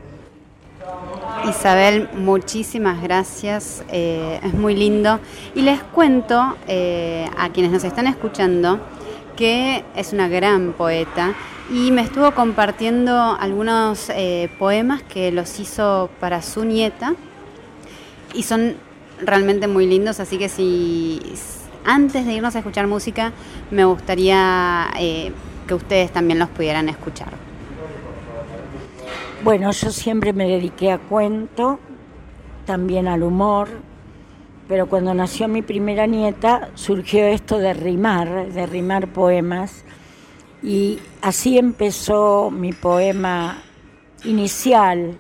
[1.50, 5.20] Isabel, muchísimas gracias, eh, es muy lindo.
[5.56, 8.80] Y les cuento eh, a quienes nos están escuchando
[9.36, 11.34] que es una gran poeta
[11.72, 17.16] y me estuvo compartiendo algunos eh, poemas que los hizo para su nieta
[18.34, 18.76] y son
[19.20, 21.22] realmente muy lindos, así que si
[21.86, 23.32] antes de irnos a escuchar música
[23.72, 24.92] me gustaría
[25.68, 27.41] que ustedes también los pudieran escuchar.
[29.44, 31.80] Bueno, yo siempre me dediqué a cuento,
[32.68, 33.70] también al humor,
[34.68, 39.84] pero cuando nació mi primera nieta surgió esto de rimar, de rimar poemas,
[40.62, 43.64] y así empezó mi poema
[44.26, 45.18] inicial,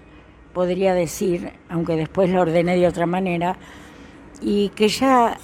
[0.53, 3.57] podría decir, aunque después lo ordené de otra manera,
[4.39, 5.35] y que ya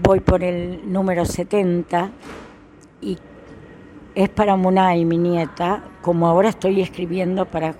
[0.00, 2.12] voy por el número 70
[2.46, 2.47] y
[4.18, 7.76] es para Munay, mi nieta, como ahora estoy escribiendo para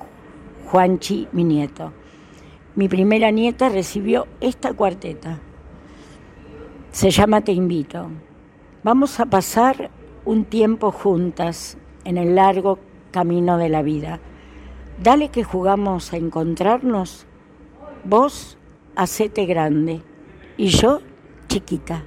[0.67, 1.93] Juanchi, mi nieto.
[2.77, 5.41] Mi primera nieta recibió esta cuarteta.
[6.93, 8.09] Se llama Te invito.
[8.85, 9.91] Vamos a pasar
[10.25, 12.79] un tiempo juntas en el largo
[13.11, 14.21] camino de la vida.
[15.03, 17.27] Dale que jugamos a encontrarnos.
[18.05, 18.59] Vos,
[18.95, 20.03] hacete grande
[20.57, 21.01] y yo,
[21.49, 22.05] chiquita.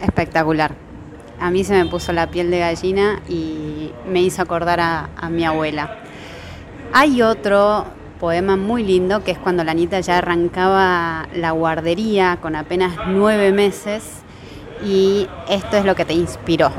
[0.00, 0.87] Espectacular.
[1.40, 5.44] A mí se me puso la piel de gallina y me hizo acordar a, mi
[5.44, 5.98] abuela.
[6.92, 7.86] Hay otro
[8.18, 13.52] poema muy lindo que es cuando la Anita ya arrancaba la guardería con apenas nueve
[13.52, 14.22] meses
[14.84, 16.72] y esto es lo que te inspiró.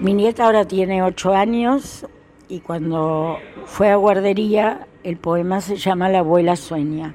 [0.00, 2.06] Mi nieta ahora tiene ocho años
[2.48, 7.14] y cuando fue a guardería el poema se llama La abuela sueña.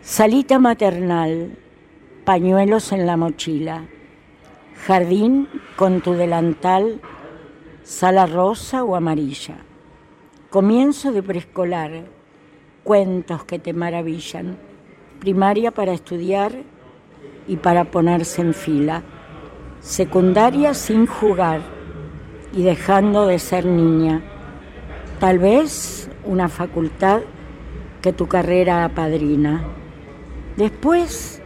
[0.00, 1.58] Salita maternal,
[2.24, 3.86] pañuelos en la mochila,
[4.86, 7.00] jardín con tu delantal,
[7.84, 9.58] sala rosa o amarilla.
[10.50, 12.04] Comienzo de preescolar,
[12.82, 14.58] cuentos que te maravillan,
[15.20, 16.52] primaria para estudiar
[17.46, 19.04] y para ponerse en fila,
[19.80, 21.60] secundaria sin jugar
[22.52, 24.20] y dejando de ser niña,
[25.20, 27.20] tal vez una facultad
[28.00, 29.62] que tu carrera apadrina.
[30.56, 31.40] Después,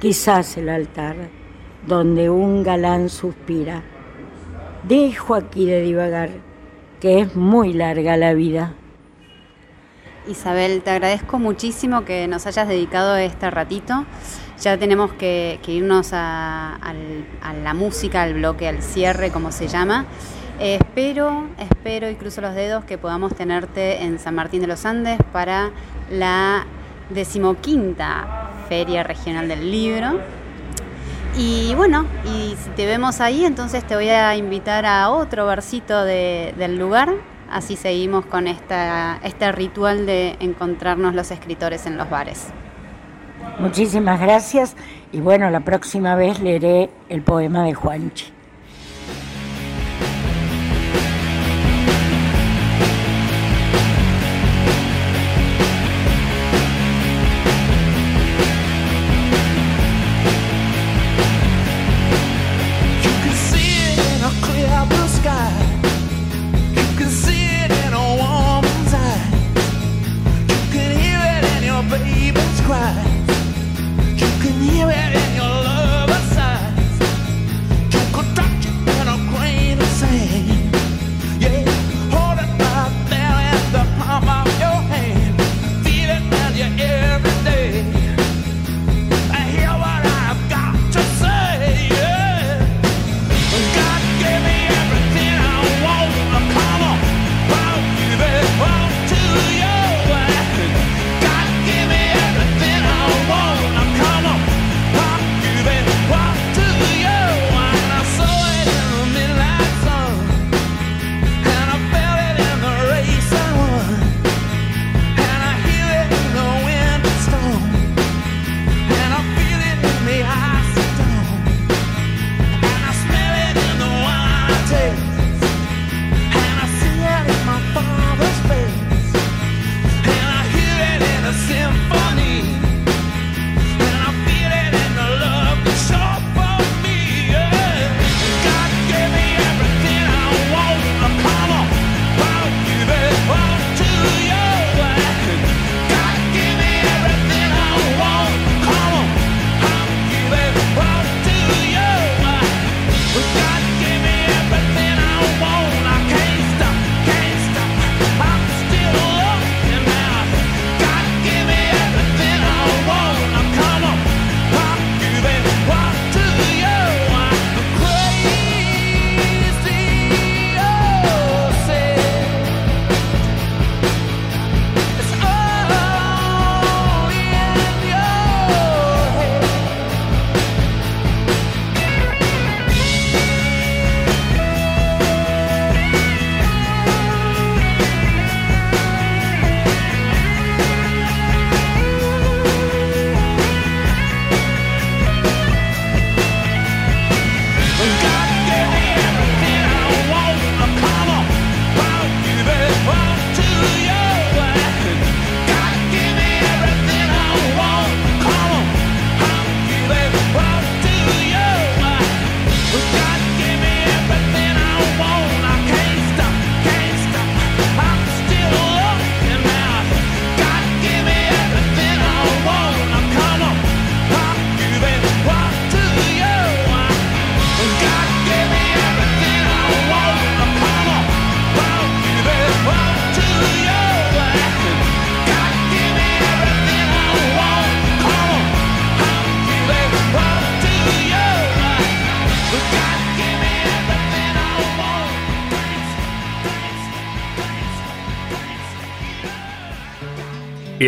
[0.00, 1.39] quizás el altar,
[1.86, 3.82] donde un galán suspira.
[4.84, 6.30] Dejo aquí de divagar,
[7.00, 8.74] que es muy larga la vida.
[10.28, 14.04] Isabel, te agradezco muchísimo que nos hayas dedicado este ratito.
[14.60, 20.06] Ya tenemos que, irnos a, a la música, al bloque, al cierre, como se llama.
[20.62, 24.84] Eh, espero, espero y cruzo los dedos que podamos tenerte en San Martín de los
[24.84, 25.70] Andes para
[26.10, 26.66] la
[27.08, 30.20] decimoquinta Feria Regional del Libro.
[31.36, 36.04] Y bueno, y si te vemos ahí, entonces te voy a invitar a otro versito
[36.04, 37.10] de- del lugar.
[37.50, 42.48] Así seguimos con esta, este ritual de encontrarnos los escritores en los bares.
[43.58, 44.76] Muchísimas gracias
[45.12, 48.32] y bueno, la próxima vez leeré el poema de Juanchi.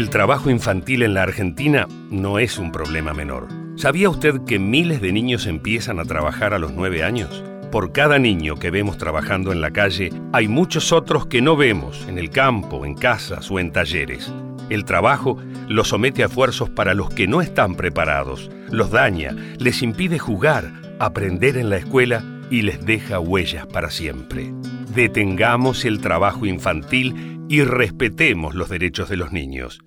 [0.03, 3.47] El trabajo infantil en la Argentina no es un problema menor.
[3.77, 7.45] ¿Sabía usted que miles de niños empiezan a trabajar a los 9 años?
[7.71, 12.05] Por cada niño que vemos trabajando en la calle, hay muchos otros que no vemos
[12.09, 14.33] en el campo, en casas o en talleres.
[14.71, 15.39] El trabajo
[15.69, 20.73] los somete a esfuerzos para los que no están preparados, los daña, les impide jugar,
[20.99, 24.53] aprender en la escuela y les deja huellas para siempre.
[24.97, 29.81] Detengamos el trabajo infantil y respetemos los derechos de los niños.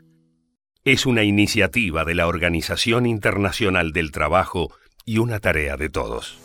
[0.87, 4.71] Es una iniciativa de la Organización Internacional del Trabajo
[5.03, 6.37] y una tarea de todos.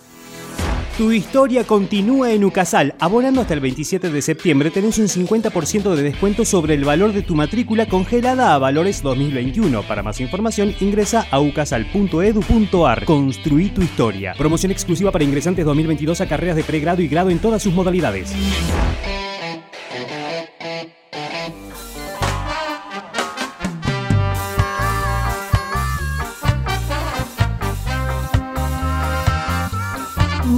[0.97, 2.95] Tu historia continúa en Ucasal.
[3.01, 7.20] Abonando hasta el 27 de septiembre tenés un 50% de descuento sobre el valor de
[7.20, 9.82] tu matrícula congelada a valores 2021.
[9.82, 13.05] Para más información ingresa a ucasal.edu.ar.
[13.05, 14.32] Construí tu historia.
[14.38, 18.34] Promoción exclusiva para ingresantes 2022 a carreras de pregrado y grado en todas sus modalidades.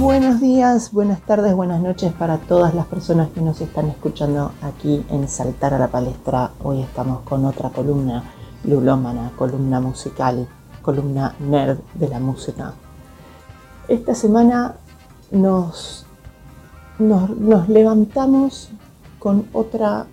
[0.03, 5.01] Buenos días, buenas tardes, buenas noches para todas las personas que nos están escuchando aquí
[5.09, 6.51] en Saltar a la Palestra.
[6.61, 8.21] Hoy estamos con otra columna
[8.65, 10.45] lulómana, columna musical,
[10.81, 12.73] columna nerd de la música.
[13.87, 14.75] Esta semana
[15.31, 16.05] nos,
[16.99, 18.71] nos, nos levantamos
[19.19, 20.05] con otra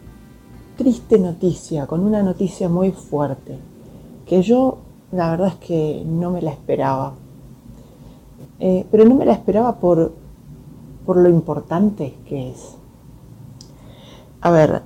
[0.76, 3.58] triste noticia, con una noticia muy fuerte,
[4.24, 4.78] que yo
[5.10, 7.14] la verdad es que no me la esperaba.
[8.60, 10.12] Eh, pero no me la esperaba por,
[11.06, 12.76] por lo importante que es.
[14.42, 14.82] A ver,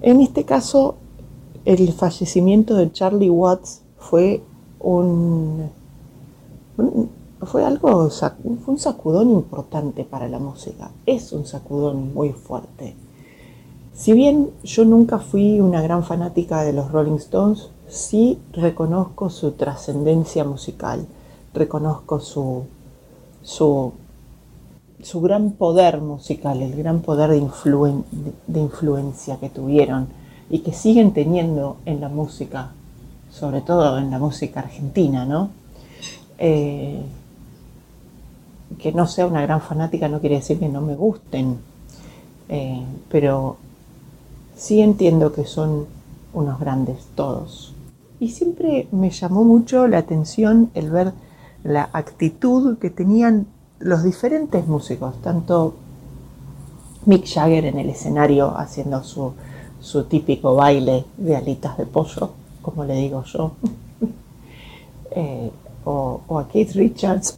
[0.00, 0.96] en este caso,
[1.64, 4.42] el fallecimiento de Charlie Watts fue
[4.80, 5.70] un,
[7.42, 10.90] fue algo, fue un sacudón importante para la música.
[11.06, 12.96] Es un sacudón muy fuerte.
[13.92, 19.52] Si bien yo nunca fui una gran fanática de los Rolling Stones, sí reconozco su
[19.52, 21.06] trascendencia musical,
[21.54, 22.64] reconozco su,
[23.42, 23.92] su,
[25.02, 28.04] su gran poder musical, el gran poder de, influen-
[28.46, 30.08] de influencia que tuvieron
[30.50, 32.72] y que siguen teniendo en la música,
[33.30, 35.50] sobre todo en la música argentina, ¿no?
[36.38, 37.00] Eh,
[38.78, 41.58] que no sea una gran fanática no quiere decir que no me gusten,
[42.48, 43.56] eh, pero
[44.56, 45.86] sí entiendo que son
[46.32, 47.72] unos grandes todos.
[48.20, 51.12] Y siempre me llamó mucho la atención el ver
[51.64, 53.46] la actitud que tenían
[53.80, 55.74] los diferentes músicos, tanto
[57.06, 59.32] Mick Jagger en el escenario haciendo su,
[59.80, 62.30] su típico baile de alitas de pollo,
[62.62, 63.52] como le digo yo,
[65.10, 65.50] eh,
[65.84, 67.36] o, o a Keith Richards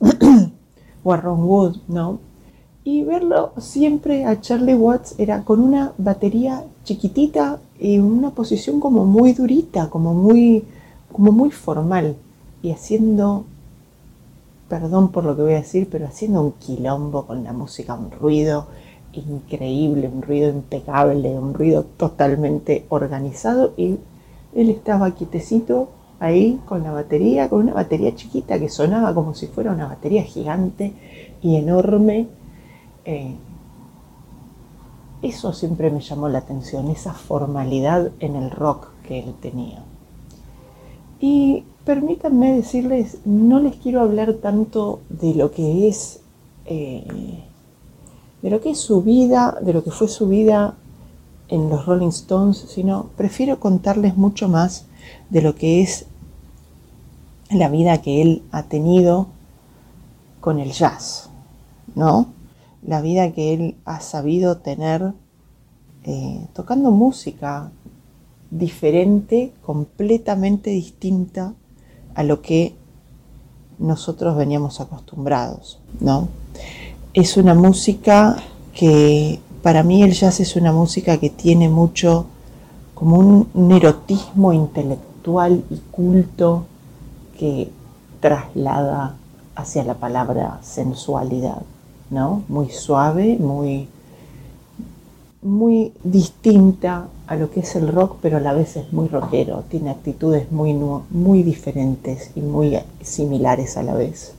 [1.05, 2.19] o a Ron Wood, ¿no?
[2.85, 9.05] Y verlo siempre a Charlie Watts era con una batería chiquitita y una posición como
[9.05, 10.65] muy durita, como muy,
[11.13, 12.15] como muy formal
[12.63, 13.45] y haciendo,
[14.69, 18.11] perdón por lo que voy a decir, pero haciendo un quilombo con la música, un
[18.11, 18.67] ruido
[19.13, 23.99] increíble, un ruido impecable, un ruido totalmente organizado y
[24.55, 25.89] él estaba quietecito
[26.19, 30.23] ahí con la batería, con una batería chiquita que sonaba como si fuera una batería
[30.23, 30.93] gigante
[31.43, 32.29] y enorme.
[33.05, 33.35] Eh,
[35.23, 39.83] eso siempre me llamó la atención, esa formalidad en el rock que él tenía.
[41.21, 46.19] Y permítanme decirles, no les quiero hablar tanto de lo que es,
[46.65, 47.45] eh,
[48.43, 50.75] de lo que es su vida, de lo que fue su vida
[51.49, 54.87] en los Rolling Stones, sino prefiero contarles mucho más
[55.31, 56.07] de lo que es
[57.51, 59.29] la vida que él ha tenido
[60.41, 61.31] con el jazz,
[61.95, 62.27] ¿no?
[62.83, 65.13] La vida que él ha sabido tener
[66.03, 67.71] eh, tocando música
[68.51, 71.55] diferente, completamente distinta
[72.17, 72.75] a lo que
[73.79, 76.29] nosotros veníamos acostumbrados, ¿no?
[77.13, 78.37] Es una música
[78.75, 82.27] que para mí el jazz es una música que tiene mucho
[82.95, 86.65] como un, un erotismo intelectual y culto
[87.39, 87.71] que
[88.21, 89.17] traslada
[89.55, 91.63] hacia la palabra sensualidad,
[92.09, 92.45] ¿no?
[92.49, 93.89] Muy suave, muy,
[95.43, 99.65] muy distinta a lo que es el rock, pero a la vez es muy rockero,
[99.69, 104.33] tiene actitudes muy, muy diferentes y muy similares a la vez.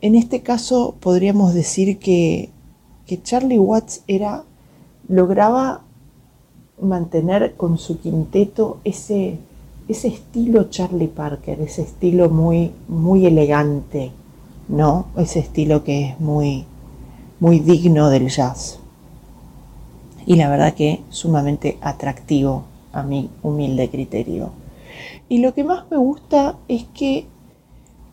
[0.00, 2.50] En este caso podríamos decir que,
[3.06, 4.44] que Charlie Watts era,
[5.08, 5.82] lograba
[6.80, 9.38] mantener con su quinteto ese,
[9.88, 14.10] ese estilo Charlie Parker, ese estilo muy, muy elegante,
[14.68, 15.06] ¿no?
[15.16, 16.64] Ese estilo que es muy,
[17.40, 18.81] muy digno del jazz.
[20.26, 24.50] Y la verdad que sumamente atractivo a mi humilde criterio.
[25.28, 27.26] Y lo que más me gusta es que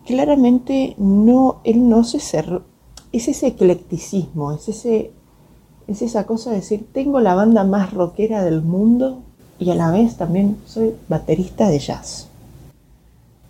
[0.06, 2.64] claramente no, él no se cerró,
[3.12, 5.12] es ese eclecticismo, es, ese,
[5.88, 9.20] es esa cosa de decir, tengo la banda más rockera del mundo
[9.60, 12.28] y a la vez también soy baterista de jazz.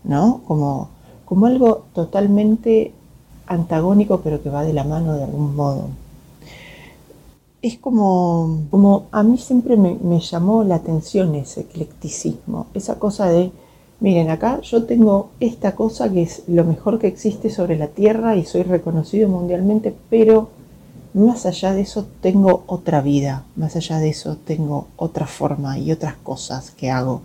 [0.03, 0.41] ¿No?
[0.47, 0.89] Como,
[1.25, 2.93] como algo totalmente
[3.47, 5.89] antagónico pero que va de la mano de algún modo.
[7.61, 13.51] Es como, como a mí siempre me, llamó la atención ese eclecticismo, esa cosa de,
[13.99, 18.37] miren, acá yo tengo esta cosa que es lo mejor que existe sobre la Tierra
[18.37, 20.49] y soy reconocido mundialmente, pero
[21.13, 25.91] más allá de eso tengo otra vida, más allá de eso tengo otra forma y
[25.91, 27.23] otras cosas que hago,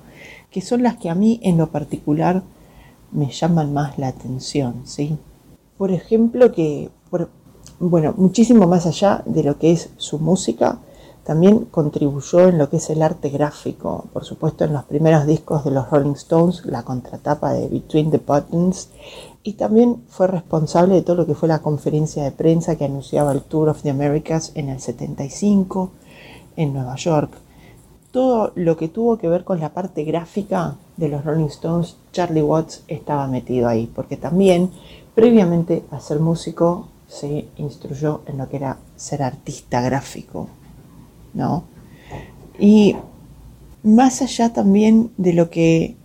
[0.50, 2.42] que son las que a mí en lo particular
[3.12, 5.16] me llaman más la atención, ¿sí?
[5.78, 7.28] Por ejemplo, que, por-
[7.80, 10.78] bueno, muchísimo más allá de lo que es su música,
[11.24, 15.64] también contribuyó en lo que es el arte gráfico, por supuesto en los primeros discos
[15.64, 18.90] de los Rolling Stones, la contratapa de Between the Buttons,
[19.42, 23.32] y también fue responsable de todo lo que fue la conferencia de prensa que anunciaba
[23.32, 25.90] el Tour of the Americas en el 75
[26.56, 27.30] en Nueva York.
[28.10, 32.42] Todo lo que tuvo que ver con la parte gráfica de los Rolling Stones, Charlie
[32.42, 34.70] Watts estaba metido ahí, porque también
[35.14, 40.48] previamente a ser músico se instruyó en lo que era ser artista gráfico,
[41.32, 41.64] ¿no?
[42.58, 42.96] Y
[43.82, 45.96] más allá también de lo que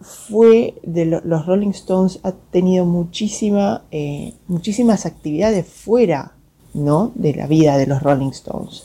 [0.00, 6.32] fue de lo- los Rolling Stones, ha tenido muchísima, eh, muchísimas actividades fuera,
[6.74, 7.10] ¿no?
[7.14, 8.84] De la vida de los Rolling Stones.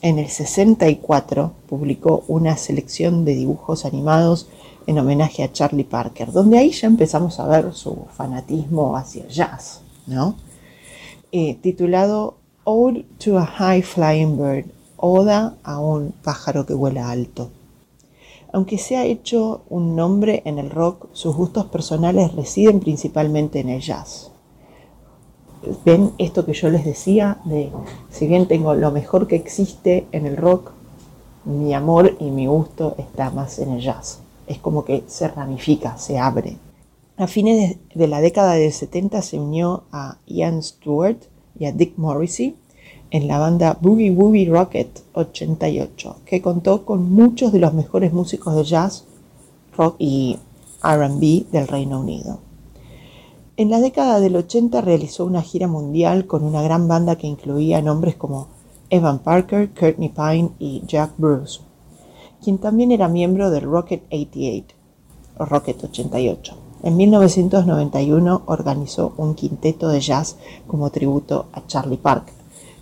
[0.00, 4.48] En el 64 publicó una selección de dibujos animados
[4.86, 9.28] en homenaje a Charlie Parker, donde ahí ya empezamos a ver su fanatismo hacia el
[9.30, 10.36] jazz, ¿no?
[11.30, 14.64] Eh, titulado Ode to a High Flying Bird,
[14.96, 17.50] Oda a un pájaro que vuela alto.
[18.50, 23.68] Aunque se ha hecho un nombre en el rock, sus gustos personales residen principalmente en
[23.68, 24.30] el jazz.
[25.84, 27.42] ¿Ven esto que yo les decía?
[27.44, 27.70] De
[28.08, 30.70] si bien tengo lo mejor que existe en el rock,
[31.44, 34.20] mi amor y mi gusto está más en el jazz.
[34.46, 36.56] Es como que se ramifica, se abre.
[37.18, 41.18] A fines de, de la década del 70 se unió a Ian Stewart
[41.58, 42.54] y a Dick Morrissey
[43.10, 48.54] en la banda Boogie Woogie Rocket 88, que contó con muchos de los mejores músicos
[48.54, 49.04] de jazz,
[49.76, 50.38] rock y
[50.80, 52.38] RB del Reino Unido.
[53.56, 57.82] En la década del 80 realizó una gira mundial con una gran banda que incluía
[57.82, 58.46] nombres como
[58.90, 61.62] Evan Parker, Courtney Pine y Jack Bruce,
[62.44, 64.76] quien también era miembro del Rocket 88
[65.38, 66.67] o Rocket 88.
[66.82, 72.34] En 1991 organizó un quinteto de jazz como tributo a Charlie Parker.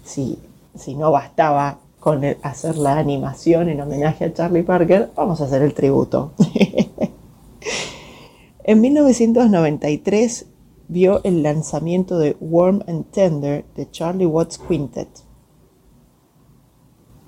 [0.04, 0.38] Si,
[0.74, 5.44] si no bastaba con el- hacer la animación en homenaje a Charlie Parker, vamos a
[5.44, 6.32] hacer el tributo.
[8.64, 10.46] en 1993
[10.88, 15.08] vio el lanzamiento de Warm and Tender de Charlie Watts Quintet,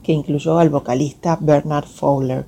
[0.02, 2.46] que incluyó al vocalista Bernard Fowler.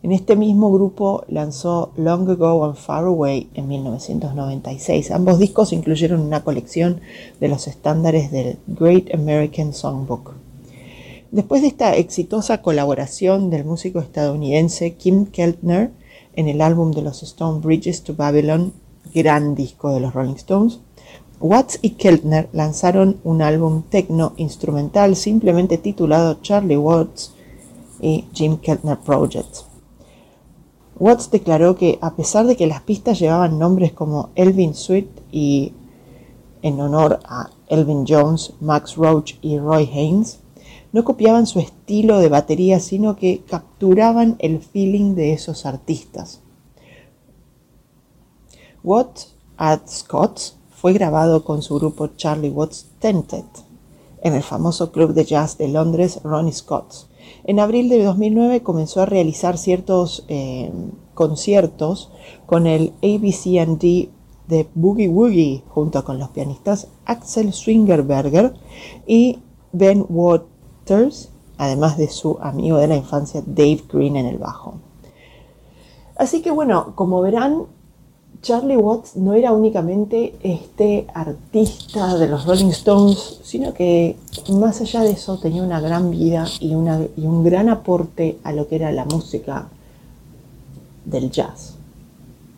[0.00, 5.10] En este mismo grupo lanzó Long Ago and Far Away en 1996.
[5.10, 7.00] Ambos discos incluyeron una colección
[7.40, 10.34] de los estándares del Great American Songbook.
[11.32, 15.90] Después de esta exitosa colaboración del músico estadounidense Kim Keltner
[16.36, 18.72] en el álbum de los Stone Bridges to Babylon,
[19.12, 20.78] gran disco de los Rolling Stones,
[21.40, 27.32] Watts y Keltner lanzaron un álbum techno instrumental simplemente titulado Charlie Watts
[28.00, 29.67] y Jim Keltner Project.
[31.00, 35.72] Watts declaró que a pesar de que las pistas llevaban nombres como Elvin Sweet y
[36.62, 40.40] en honor a Elvin Jones, Max Roach y Roy Haynes,
[40.92, 46.40] no copiaban su estilo de batería, sino que capturaban el feeling de esos artistas.
[48.82, 49.08] What
[49.56, 53.44] at Scott's fue grabado con su grupo Charlie Watts Tented
[54.22, 57.07] en el famoso club de jazz de Londres Ronnie Scott's.
[57.44, 60.70] En abril de 2009 comenzó a realizar ciertos eh,
[61.14, 62.10] conciertos
[62.46, 64.08] con el ABCD
[64.48, 68.54] de Boogie Woogie junto con los pianistas Axel Swingerberger
[69.06, 69.40] y
[69.72, 74.74] Ben Waters, además de su amigo de la infancia Dave Green en el bajo.
[76.16, 77.66] Así que bueno, como verán,
[78.40, 84.16] Charlie Watts no era únicamente este artista de los Rolling Stones, sino que
[84.50, 88.52] más allá de eso tenía una gran vida y, una- y un gran aporte a
[88.52, 89.68] lo que era la música
[91.04, 91.74] del jazz.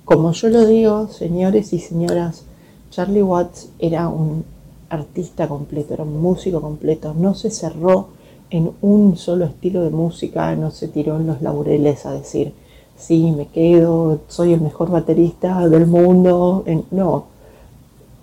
[0.05, 2.43] Como yo lo digo, señores y señoras,
[2.91, 4.45] Charlie Watts era un
[4.91, 8.09] artista completo, era un músico completo, no se cerró
[8.51, 12.53] en un solo estilo de música, no se tiró en los laureles a decir,
[13.01, 16.65] sí, me quedo, soy el mejor baterista del mundo.
[16.91, 17.25] No,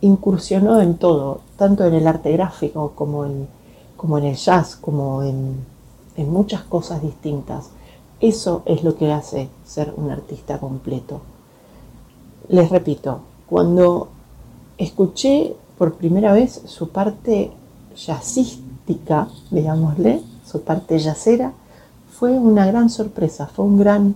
[0.01, 3.47] incursionó en todo, tanto en el arte gráfico como en,
[3.95, 5.57] como en el jazz, como en,
[6.15, 7.69] en muchas cosas distintas.
[8.19, 11.21] Eso es lo que hace ser un artista completo.
[12.49, 14.09] Les repito, cuando
[14.77, 17.51] escuché por primera vez su parte
[17.95, 21.53] jazzística, digámosle, su parte jazzera,
[22.11, 24.15] fue una gran sorpresa, fue un gran,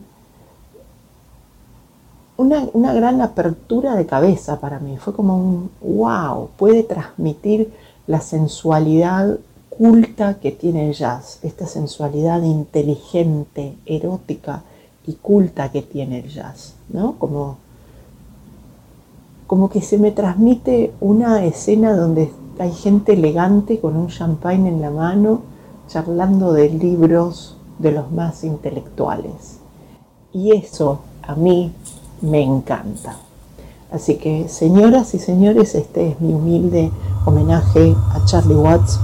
[2.38, 4.98] una, una gran apertura de cabeza para mí.
[4.98, 7.72] Fue como un wow, puede transmitir
[8.08, 9.38] la sensualidad
[9.70, 14.64] culta que tiene el jazz, esta sensualidad inteligente, erótica
[15.08, 17.14] y culta que tiene el jazz, ¿no?
[17.18, 17.58] Como,
[19.48, 24.82] como que se me transmite una escena donde hay gente elegante con un champagne en
[24.82, 25.42] la mano,
[25.88, 29.60] charlando de libros de los más intelectuales.
[30.34, 31.72] Y eso a mí
[32.22, 33.16] me encanta.
[33.92, 36.92] Así que, señoras y señores, este es mi humilde
[37.26, 39.00] homenaje a Charlie Watts,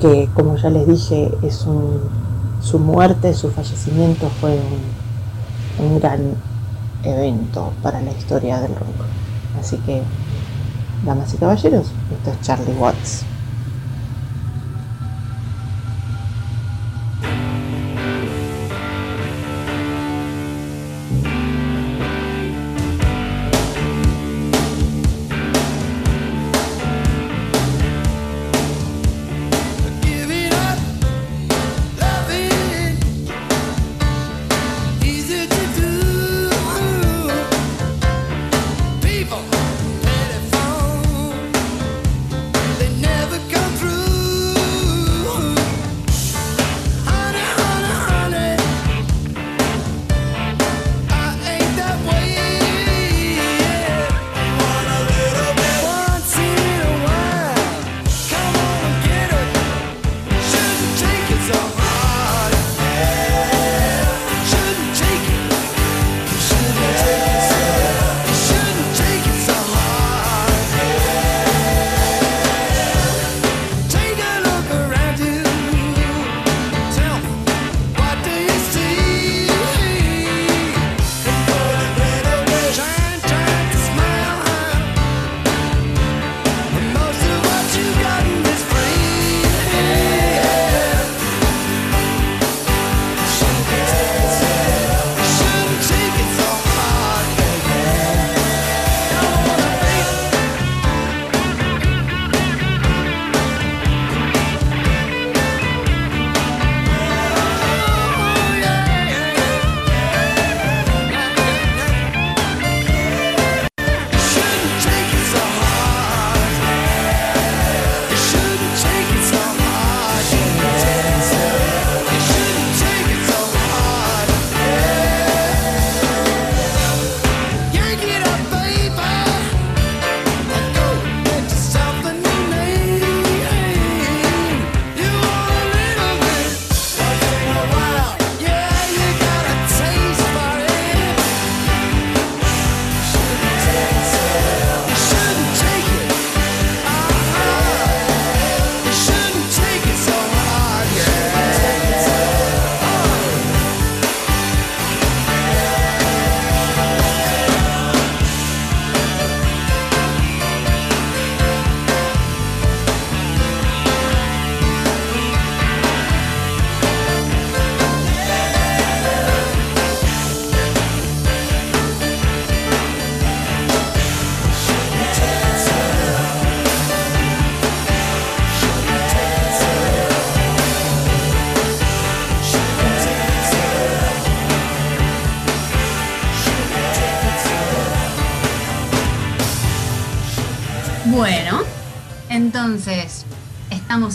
[0.00, 2.00] que como ya les dije, es un,
[2.60, 4.58] su muerte, su fallecimiento fue
[5.78, 6.34] un, un gran
[7.02, 9.06] evento para la historia del rock.
[9.58, 10.02] Así que,
[11.06, 13.24] damas y caballeros, esto es Charlie Watts.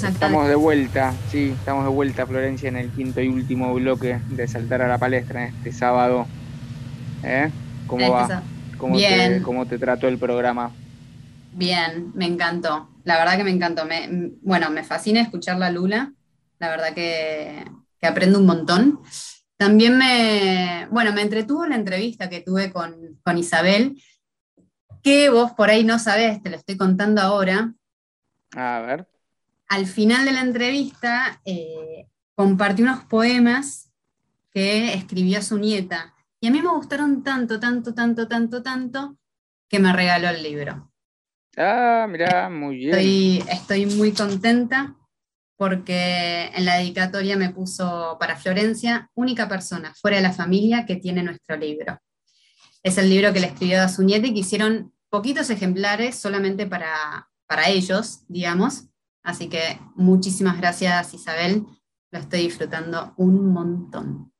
[0.10, 4.47] Estamos de vuelta, sí, estamos de vuelta, Florencia, en el quinto y último bloque de
[4.47, 6.34] Saltar a la Palestra en este sábado.
[7.24, 7.53] ¿Eh?
[7.86, 8.36] ¿Cómo Este va?
[8.78, 9.05] ¿Cómo Bien.
[9.05, 10.78] te, ¿Cómo te trató el programa?
[11.49, 12.89] Bien, me encantó.
[13.03, 13.86] La verdad que me encantó.
[13.86, 16.14] Me- bueno, me fascina escuchar la Lula.
[16.60, 17.66] La verdad que,
[17.99, 19.01] que aprendo un montón.
[19.58, 24.01] También me, bueno, me entretuvo la entrevista que tuve con, con Isabel,
[25.03, 27.74] que vos por ahí no sabés, te lo estoy contando ahora.
[28.55, 29.08] A ver.
[29.68, 33.91] Al final de la entrevista eh, compartió unos poemas
[34.51, 36.13] que escribió a su nieta.
[36.39, 39.18] Y a mí me gustaron tanto, tanto, tanto, tanto, tanto,
[39.68, 40.91] que me regaló el libro.
[41.57, 42.89] Ah, mirá, muy bien.
[42.91, 44.95] Estoy, estoy muy contenta
[45.57, 50.97] porque en la dedicatoria me puso para Florencia, única persona fuera de la familia que
[50.97, 51.99] tiene nuestro libro.
[52.84, 56.68] Es el libro que le escribió a su nieta y que hicieron poquitos ejemplares solamente
[56.68, 58.86] para, para ellos, digamos.
[59.28, 61.65] Así que muchísimas gracias Isabel,
[62.11, 64.32] lo estoy disfrutando un montón.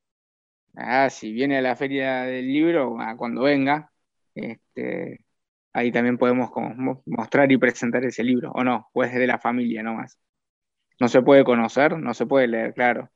[0.74, 3.92] Ah, si viene a la feria del libro, cuando venga,
[4.34, 5.26] este,
[5.74, 9.82] ahí también podemos como mostrar y presentar ese libro, o no, pues de la familia
[9.82, 10.18] nomás.
[10.98, 13.10] No se puede conocer, no se puede leer, claro.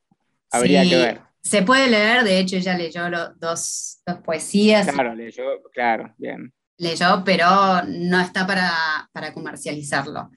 [0.50, 1.20] Habría Sí, que ver.
[1.40, 6.52] Se puede leer, de hecho ella leyó lo- dos, dos poesías, Claro, leyó, claro, bien.
[6.76, 7.46] leyó, pero
[7.88, 8.70] no está para,
[9.12, 10.30] para comercializarlo.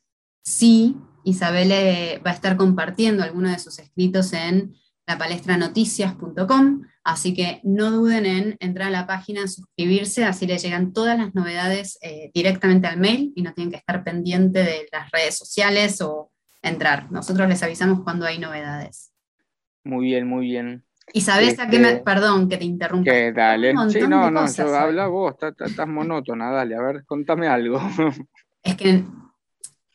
[0.43, 0.95] Sí,
[1.25, 4.73] Isabel eh, va a estar compartiendo algunos de sus escritos en
[5.07, 11.17] lapalestranoticias.com, así que no duden en entrar a la página, suscribirse, así les llegan todas
[11.17, 15.37] las novedades eh, directamente al mail y no tienen que estar pendiente de las redes
[15.37, 17.11] sociales o entrar.
[17.11, 19.11] Nosotros les avisamos cuando hay novedades.
[19.83, 20.83] Muy bien, muy bien.
[21.13, 21.89] ¿Y sabes a qué me...
[21.89, 23.11] Este, Perdón que te interrumpa.
[23.11, 23.73] ¿Qué, dale?
[23.89, 27.79] Sí, no, no, cosas yo, habla vos, estás- estás monótona, dale, a ver, contame algo.
[28.63, 29.03] es que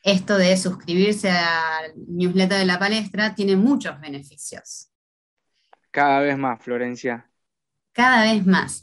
[0.03, 4.91] esto de suscribirse al newsletter de la palestra tiene muchos beneficios,
[5.91, 7.31] Cada vez más, Florencia.
[7.93, 8.83] cada vez más.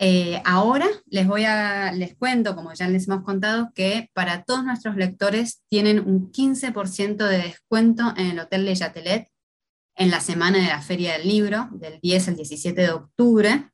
[0.00, 4.64] Eh, ahora les voy a, les cuento, como ya les hemos contado, que para todos
[4.64, 9.28] nuestros lectores tienen un 15% de descuento en el Hotel Le Chatelet
[9.96, 13.70] en la semana de la Feria del Libro, del 10 al 17 de octubre.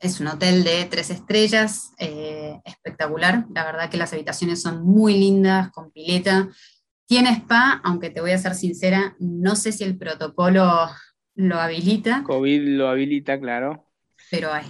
[0.00, 3.44] Es un hotel de tres estrellas, eh, espectacular.
[3.54, 6.48] La verdad que las habitaciones son muy lindas, con pileta.
[7.06, 10.88] Tiene spa, aunque te voy a ser sincera, no sé si el protocolo
[11.34, 13.86] lo habilita, COVID lo habilita, claro.
[14.30, 14.64] pero hay,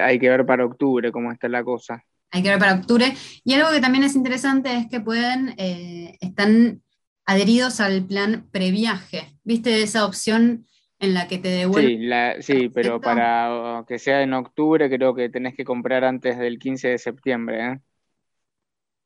[0.00, 2.02] hay que ver para octubre cómo está la cosa.
[2.30, 3.14] hay que ver para octubre.
[3.44, 6.82] Y algo que también es interesante es que pueden, eh, están
[7.24, 9.36] adheridos al plan previaje.
[9.42, 10.66] ¿Viste esa opción
[10.98, 12.08] en la que te Sí, devuelven?
[12.08, 16.58] la- sí, pero para que sea en octubre creo que tenés que comprar antes del
[16.58, 17.80] 15 de septiembre, ¿eh?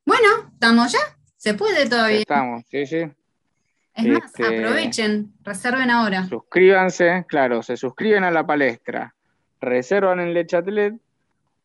[0.06, 0.98] Bueno, ¿estamos ya?
[1.36, 2.18] Se puede todavía.
[2.20, 2.96] Estamos, sí, sí.
[3.94, 6.24] Es más, Este, aprovechen, reserven ahora.
[6.26, 9.14] Suscríbanse, claro, se suscriben a la palestra,
[9.60, 10.94] reservan en Le Chatelet.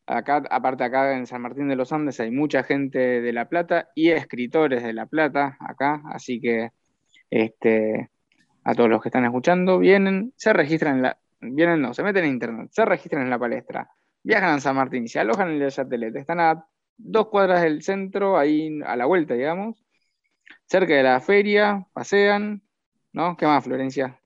[0.08, 3.90] Acá, aparte acá en San Martín de los Andes hay mucha gente de La Plata
[3.96, 6.70] y escritores de La Plata acá, así que
[7.32, 8.10] este,
[8.66, 12.26] a todos los que están escuchando, vienen, se registran en la, vienen no, se meten
[12.26, 13.90] en internet, se registran en la palestra,
[14.24, 16.66] viajan a San Martín, se alojan en Le Chatelet, están a
[16.98, 19.86] dos cuadras del centro, ahí a la vuelta, digamos,
[20.68, 22.64] cerca de la feria, pasean,
[23.14, 23.38] ¿no?
[23.38, 24.20] ¿Qué más, Florencia?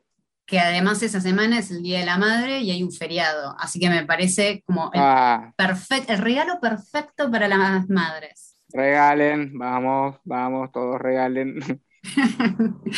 [0.45, 3.55] Que además esa semana es el Día de la Madre y hay un feriado.
[3.59, 8.55] Así que me parece como el, Ah, perfect- el regalo perfecto para las madres.
[8.73, 11.55] regalen, vamos, vamos, todos regalen.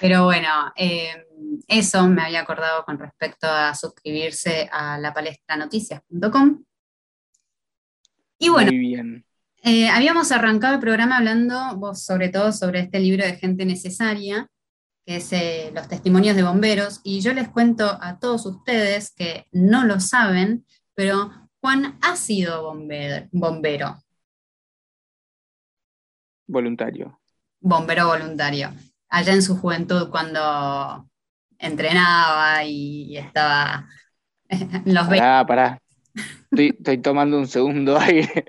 [0.00, 1.26] Pero bueno, eh,
[1.66, 6.64] eso me había acordado con respecto a suscribirse a lapalestranoticias.com.
[8.38, 9.24] Y bueno, Muy bien.
[9.62, 14.48] Eh, habíamos arrancado el programa hablando vos, sobre todo sobre este libro de Gente Necesaria,
[15.04, 19.46] que es eh, Los Testimonios de Bomberos, y yo les cuento a todos ustedes que
[19.50, 20.64] no lo saben,
[20.94, 22.62] pero Juan ha sido
[23.32, 23.98] bombero,
[26.46, 27.20] Voluntario.
[27.60, 28.70] Bombero voluntario,
[29.08, 31.08] allá en su juventud cuando
[31.58, 33.88] entrenaba y estaba
[34.48, 35.18] en los 20.
[35.18, 35.82] Pará, pará.
[36.50, 38.44] Estoy, estoy tomando un segundo aire.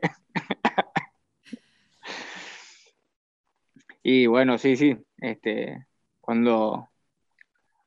[4.03, 4.97] Y bueno, sí, sí.
[5.18, 5.86] Este,
[6.20, 6.89] cuando,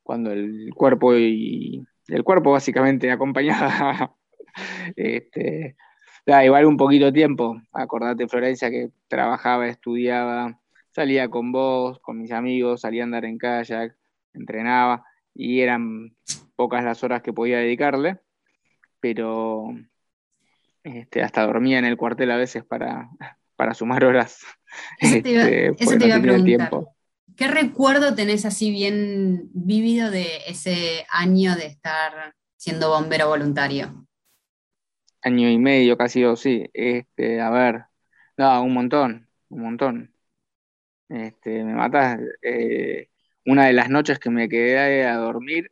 [0.03, 4.15] cuando el cuerpo y el cuerpo básicamente acompañaba
[4.97, 5.77] este,
[6.27, 7.61] da igual un poquito de tiempo.
[7.73, 10.61] Acordate, Florencia, que trabajaba, estudiaba,
[10.93, 13.97] salía con vos, con mis amigos, salía a andar en kayak,
[14.35, 16.15] entrenaba, y eran
[16.57, 18.21] pocas las horas que podía dedicarle,
[19.01, 19.75] pero
[20.85, 23.09] este, hasta dormía en el cuartel a veces para,
[23.57, 24.41] para sumar horas.
[24.99, 26.45] Eso te iba, este, eso no a preguntar.
[26.45, 26.97] tiempo.
[27.37, 34.07] ¿Qué recuerdo tenés así bien vívido de ese año de estar siendo bombero voluntario?
[35.23, 36.69] Año y medio, casi dos, sí.
[36.75, 37.85] Este, a ver,
[38.37, 40.12] no, un montón, un montón.
[41.09, 42.21] Este, me matas.
[42.43, 43.09] eh,
[43.45, 45.71] una de las noches que me quedé a dormir,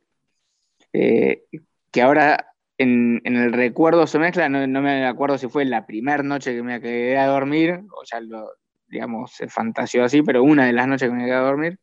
[0.93, 1.45] eh,
[1.91, 6.23] que ahora en, el recuerdo se mezcla, no, no me acuerdo si fue la primera
[6.23, 8.51] noche que me quedé a dormir, o ya lo,
[8.89, 11.79] digamos, se fantaseó así, pero una de las noches que me quedé a dormir,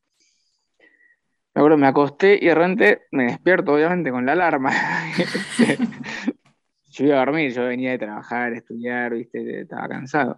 [1.54, 4.72] me acuerdo, me acosté y de repente me despierto, obviamente, con la alarma.
[6.92, 10.38] yo iba a dormir, yo venía de trabajar, estudiar, viste, estaba cansado.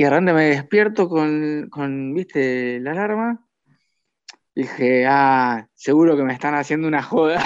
[0.00, 3.46] Y de me despierto con, viste, la alarma.
[4.54, 7.42] Dije, ah, seguro que me están haciendo una joda.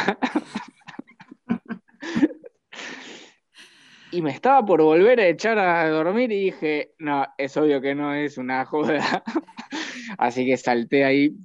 [4.13, 7.97] y me estaba por volver a echar a dormir y dije, no, es obvio que
[7.97, 9.03] no es una joda.
[10.19, 11.37] Así que salté ahí,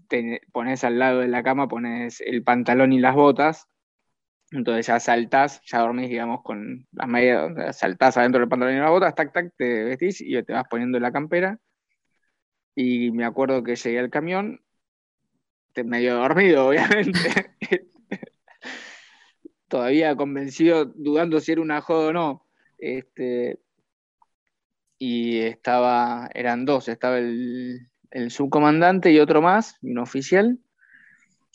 [0.51, 3.68] pones al lado de la cama, pones el pantalón y las botas.
[4.52, 8.89] Entonces ya saltás, ya dormís, digamos, con las medias, saltás adentro del pantalón y las
[8.89, 11.60] botas, tac, tac, te vestís y te vas poniendo la campera.
[12.76, 14.62] Y me acuerdo que llegué al camión,
[15.84, 17.56] medio dormido, obviamente.
[19.68, 22.45] Todavía convencido, dudando si era una joda o no.
[22.78, 23.60] Este,
[24.97, 30.60] y estaba, eran dos, estaba el, el subcomandante y otro más, un oficial,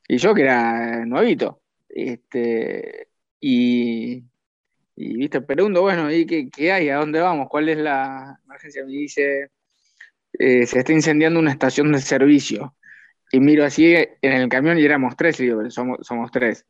[0.06, 1.63] y yo que era nuevito.
[1.94, 3.08] Este,
[3.40, 4.24] y,
[4.96, 6.88] y viste, pregunto, bueno, ¿y qué, qué hay?
[6.88, 7.48] ¿A dónde vamos?
[7.48, 8.84] ¿Cuál es la emergencia?
[8.84, 9.50] Me dice,
[10.32, 12.74] eh, se está incendiando una estación de servicio.
[13.30, 16.66] Y miro así en el camión y éramos tres, y digo, somos, somos tres.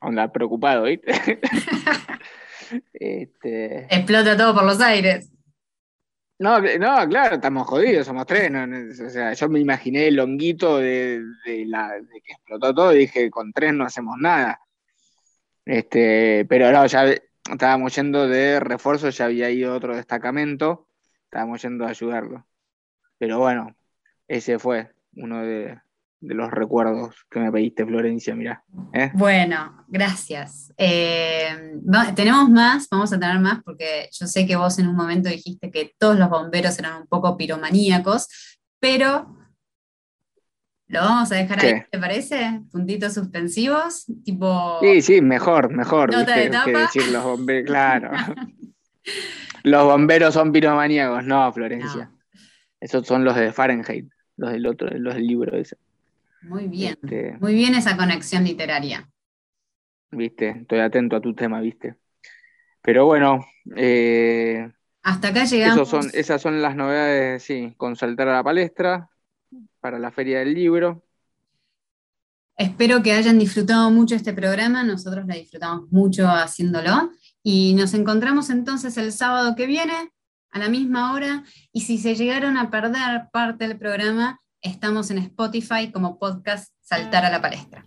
[0.00, 1.12] Onda, preocupado, ¿viste?
[2.92, 5.30] este, Explota todo por los aires.
[6.44, 8.50] No, no, claro, estamos jodidos, somos tres.
[9.00, 13.30] o sea, yo me imaginé el honguito de, de la, que explotó todo y dije,
[13.30, 14.60] con tres no hacemos nada.
[15.64, 17.14] Este, pero no, ya
[17.50, 20.86] estábamos yendo de refuerzo, ya había ido otro destacamento,
[21.24, 22.46] estábamos yendo a ayudarlo.
[23.16, 23.74] Pero bueno,
[24.28, 25.80] ese fue uno de,
[26.26, 28.64] de los recuerdos que me pediste, Florencia, mirá.
[28.92, 29.10] ¿eh?
[29.14, 30.72] Bueno, gracias.
[30.76, 31.76] Eh,
[32.14, 35.70] tenemos más, vamos a tener más, porque yo sé que vos en un momento dijiste
[35.70, 39.36] que todos los bomberos eran un poco piromaníacos, pero
[40.86, 41.86] lo vamos a dejar ahí, ¿Qué?
[41.90, 42.60] ¿te parece?
[42.70, 44.78] Puntitos suspensivos, tipo...
[44.80, 48.10] Sí, sí, mejor, mejor, Nota que decir los bomberos, claro.
[49.62, 52.10] Los bomberos son piromaníacos, no, Florencia.
[52.80, 55.76] Esos son los de Fahrenheit, los del otro, los del libro ese.
[56.44, 59.08] Muy bien, Este, muy bien esa conexión literaria.
[60.10, 61.96] viste, estoy atento a tu tema, viste.
[62.82, 63.44] Pero bueno,
[63.76, 64.70] eh,
[65.02, 65.88] Hasta acá llegamos.
[65.88, 69.08] son, esas son las novedades, sí, con saltar a la palestra
[69.80, 71.02] para la Feria del Libro.
[72.56, 77.10] Espero que hayan disfrutado mucho este programa, nosotros la disfrutamos mucho haciéndolo
[77.42, 80.12] y nos encontramos entonces el sábado que viene
[80.52, 81.42] a la misma hora
[81.72, 87.22] y si se llegaron a perder parte del programa, Estamos en Spotify como podcast Saltar
[87.26, 87.84] a la Palestra.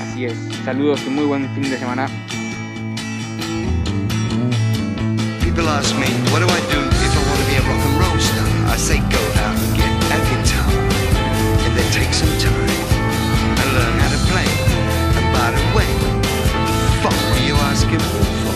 [0.00, 0.38] Así es.
[0.64, 2.06] Saludos y muy buen fin de semana.
[5.42, 7.98] People ask me, what do I do if I want to be a rock and
[7.98, 8.46] roll star?
[8.72, 10.70] I say go out and get a guitar
[11.66, 12.70] and then take some time
[13.58, 14.46] and learn how to play.
[15.18, 15.90] And by the way,
[17.02, 18.49] fuck were you asking for?